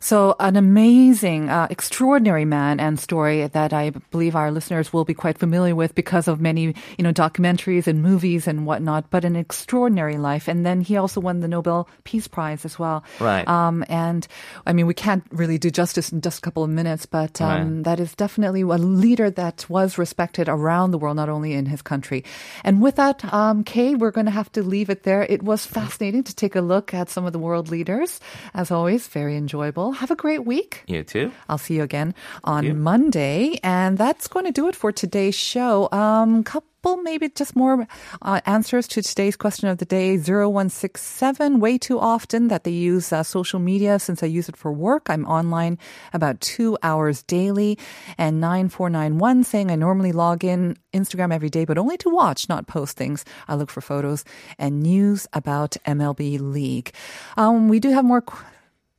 So, 0.00 0.36
an 0.38 0.56
amazing, 0.56 1.48
uh, 1.48 1.66
extraordinary 1.70 2.44
man 2.44 2.80
and 2.80 2.98
story 2.98 3.46
that 3.46 3.72
I 3.72 3.90
believe 4.10 4.36
our 4.36 4.50
listeners 4.50 4.92
will 4.92 5.04
be 5.04 5.14
quite 5.14 5.38
familiar 5.38 5.74
with 5.74 5.94
because 5.94 6.28
of 6.28 6.40
many, 6.40 6.74
you 6.98 7.02
know, 7.04 7.12
documentaries 7.12 7.86
and 7.86 8.02
movies 8.02 8.46
and 8.46 8.66
whatnot, 8.66 9.10
but 9.10 9.24
an 9.24 9.36
extraordinary 9.36 10.16
life. 10.18 10.48
And 10.48 10.64
then 10.64 10.80
he 10.80 10.96
also 10.96 11.20
won 11.20 11.40
the 11.40 11.48
Nobel 11.48 11.88
Peace 12.04 12.28
Prize 12.28 12.64
as 12.64 12.78
well. 12.78 13.04
Right. 13.20 13.46
Um, 13.48 13.84
and 13.88 14.26
I 14.66 14.72
mean, 14.72 14.86
we 14.86 14.94
can't 14.94 15.24
really 15.30 15.58
do 15.58 15.70
justice 15.70 16.12
in 16.12 16.20
just 16.20 16.38
a 16.38 16.40
couple 16.42 16.62
of 16.64 16.70
minutes, 16.70 17.06
but 17.06 17.40
um, 17.40 17.46
Right. 17.46 17.84
that 17.84 18.00
is 18.00 18.14
definitely 18.14 18.62
a 18.62 18.76
leader 18.78 19.30
that 19.30 19.64
was 19.68 19.98
respected 19.98 20.48
around 20.48 20.90
the 20.90 20.98
world, 20.98 21.16
not 21.16 21.28
only 21.28 21.52
in 21.52 21.66
his 21.66 21.82
country. 21.82 22.24
And 22.64 22.82
with 22.82 22.96
that, 22.96 23.24
um, 23.32 23.64
Kay, 23.64 23.94
we're 23.94 24.10
going 24.10 24.26
to 24.26 24.32
have 24.32 24.50
to 24.52 24.62
leave 24.62 24.90
it 24.90 25.02
there. 25.04 25.22
It 25.22 25.42
was 25.42 25.64
fascinating 25.66 26.24
to 26.24 26.34
take 26.34 26.56
a 26.56 26.60
look 26.60 26.92
at 26.94 27.08
some 27.08 27.24
of 27.26 27.32
the 27.32 27.38
world 27.38 27.70
leaders. 27.70 28.20
As 28.54 28.70
always, 28.70 29.06
very 29.08 29.36
enjoyable. 29.36 29.85
Have 29.92 30.10
a 30.10 30.16
great 30.16 30.44
week. 30.44 30.82
You 30.86 31.02
too. 31.02 31.32
I'll 31.48 31.58
see 31.58 31.76
you 31.76 31.82
again 31.82 32.14
on. 32.44 32.66
Monday. 32.82 33.58
And 33.62 33.98
that's 33.98 34.28
going 34.28 34.46
to 34.46 34.52
do 34.52 34.68
it 34.68 34.76
for 34.76 34.92
today's 34.92 35.34
show. 35.34 35.88
Um, 35.92 36.44
couple 36.44 37.02
maybe 37.02 37.28
just 37.28 37.56
more 37.56 37.88
uh, 38.22 38.40
answers 38.46 38.86
to 38.86 39.02
today's 39.02 39.34
question 39.34 39.66
of 39.68 39.78
the 39.78 39.84
day 39.84 40.16
0167 40.16 41.58
way 41.58 41.78
too 41.78 41.98
often 41.98 42.46
that 42.46 42.62
they 42.62 42.70
use 42.70 43.12
uh, 43.12 43.24
social 43.24 43.58
media 43.58 43.98
since 43.98 44.22
i 44.22 44.26
use 44.26 44.48
it 44.48 44.56
for 44.56 44.70
work 44.70 45.10
i'm 45.10 45.26
online 45.26 45.78
about 46.12 46.40
two 46.40 46.78
hours 46.84 47.24
daily 47.24 47.76
and 48.18 48.40
9491 48.40 49.42
saying 49.42 49.70
i 49.72 49.74
normally 49.74 50.12
log 50.12 50.44
in 50.44 50.76
instagram 50.92 51.32
every 51.34 51.50
day 51.50 51.64
but 51.64 51.76
only 51.76 51.96
to 51.96 52.08
watch 52.08 52.48
not 52.48 52.68
post 52.68 52.96
things 52.96 53.24
i 53.48 53.54
look 53.56 53.70
for 53.70 53.80
photos 53.80 54.24
and 54.56 54.80
news 54.80 55.26
about 55.32 55.76
mlb 55.86 56.38
league 56.40 56.92
um, 57.36 57.68
we 57.68 57.80
do 57.80 57.90
have 57.90 58.04
more 58.04 58.20
qu- 58.20 58.44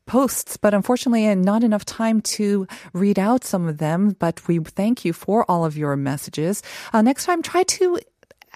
posts, 0.08 0.58
but 0.58 0.74
unfortunately, 0.74 1.34
not 1.36 1.64
enough 1.64 1.86
time 1.86 2.22
to 2.22 2.68
read 2.94 3.20
out 3.20 3.44
some 3.44 3.68
of 3.68 3.78
them. 3.78 4.16
But 4.18 4.48
we 4.48 4.60
thank 4.60 5.06
you 5.06 5.14
for 5.14 5.50
all 5.50 5.66
of 5.66 5.78
your 5.78 5.96
messages. 5.96 6.64
Uh, 6.94 7.02
next 7.02 7.26
time, 7.26 7.44
try 7.44 7.64
to 7.64 8.00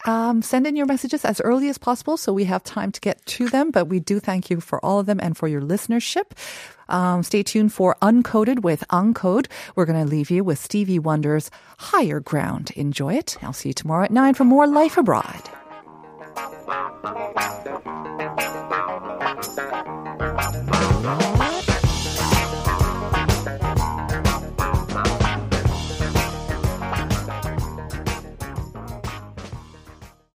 um, 0.05 0.41
send 0.41 0.65
in 0.65 0.75
your 0.75 0.85
messages 0.85 1.25
as 1.25 1.39
early 1.41 1.69
as 1.69 1.77
possible 1.77 2.17
so 2.17 2.33
we 2.33 2.45
have 2.45 2.63
time 2.63 2.91
to 2.91 3.01
get 3.01 3.23
to 3.25 3.49
them. 3.49 3.71
But 3.71 3.85
we 3.85 3.99
do 3.99 4.19
thank 4.19 4.49
you 4.49 4.59
for 4.59 4.83
all 4.83 4.99
of 4.99 5.05
them 5.05 5.19
and 5.21 5.37
for 5.37 5.47
your 5.47 5.61
listenership. 5.61 6.31
Um, 6.89 7.23
stay 7.23 7.43
tuned 7.43 7.73
for 7.73 7.95
Uncoded 8.01 8.61
with 8.63 8.83
Uncode. 8.89 9.47
We're 9.75 9.85
going 9.85 10.03
to 10.03 10.09
leave 10.09 10.29
you 10.29 10.43
with 10.43 10.59
Stevie 10.59 10.99
Wonder's 10.99 11.49
Higher 11.77 12.19
Ground. 12.19 12.71
Enjoy 12.75 13.13
it. 13.13 13.37
I'll 13.41 13.53
see 13.53 13.69
you 13.69 13.73
tomorrow 13.73 14.05
at 14.05 14.11
9 14.11 14.33
for 14.33 14.43
more 14.43 14.67
Life 14.67 14.97
Abroad. 14.97 15.49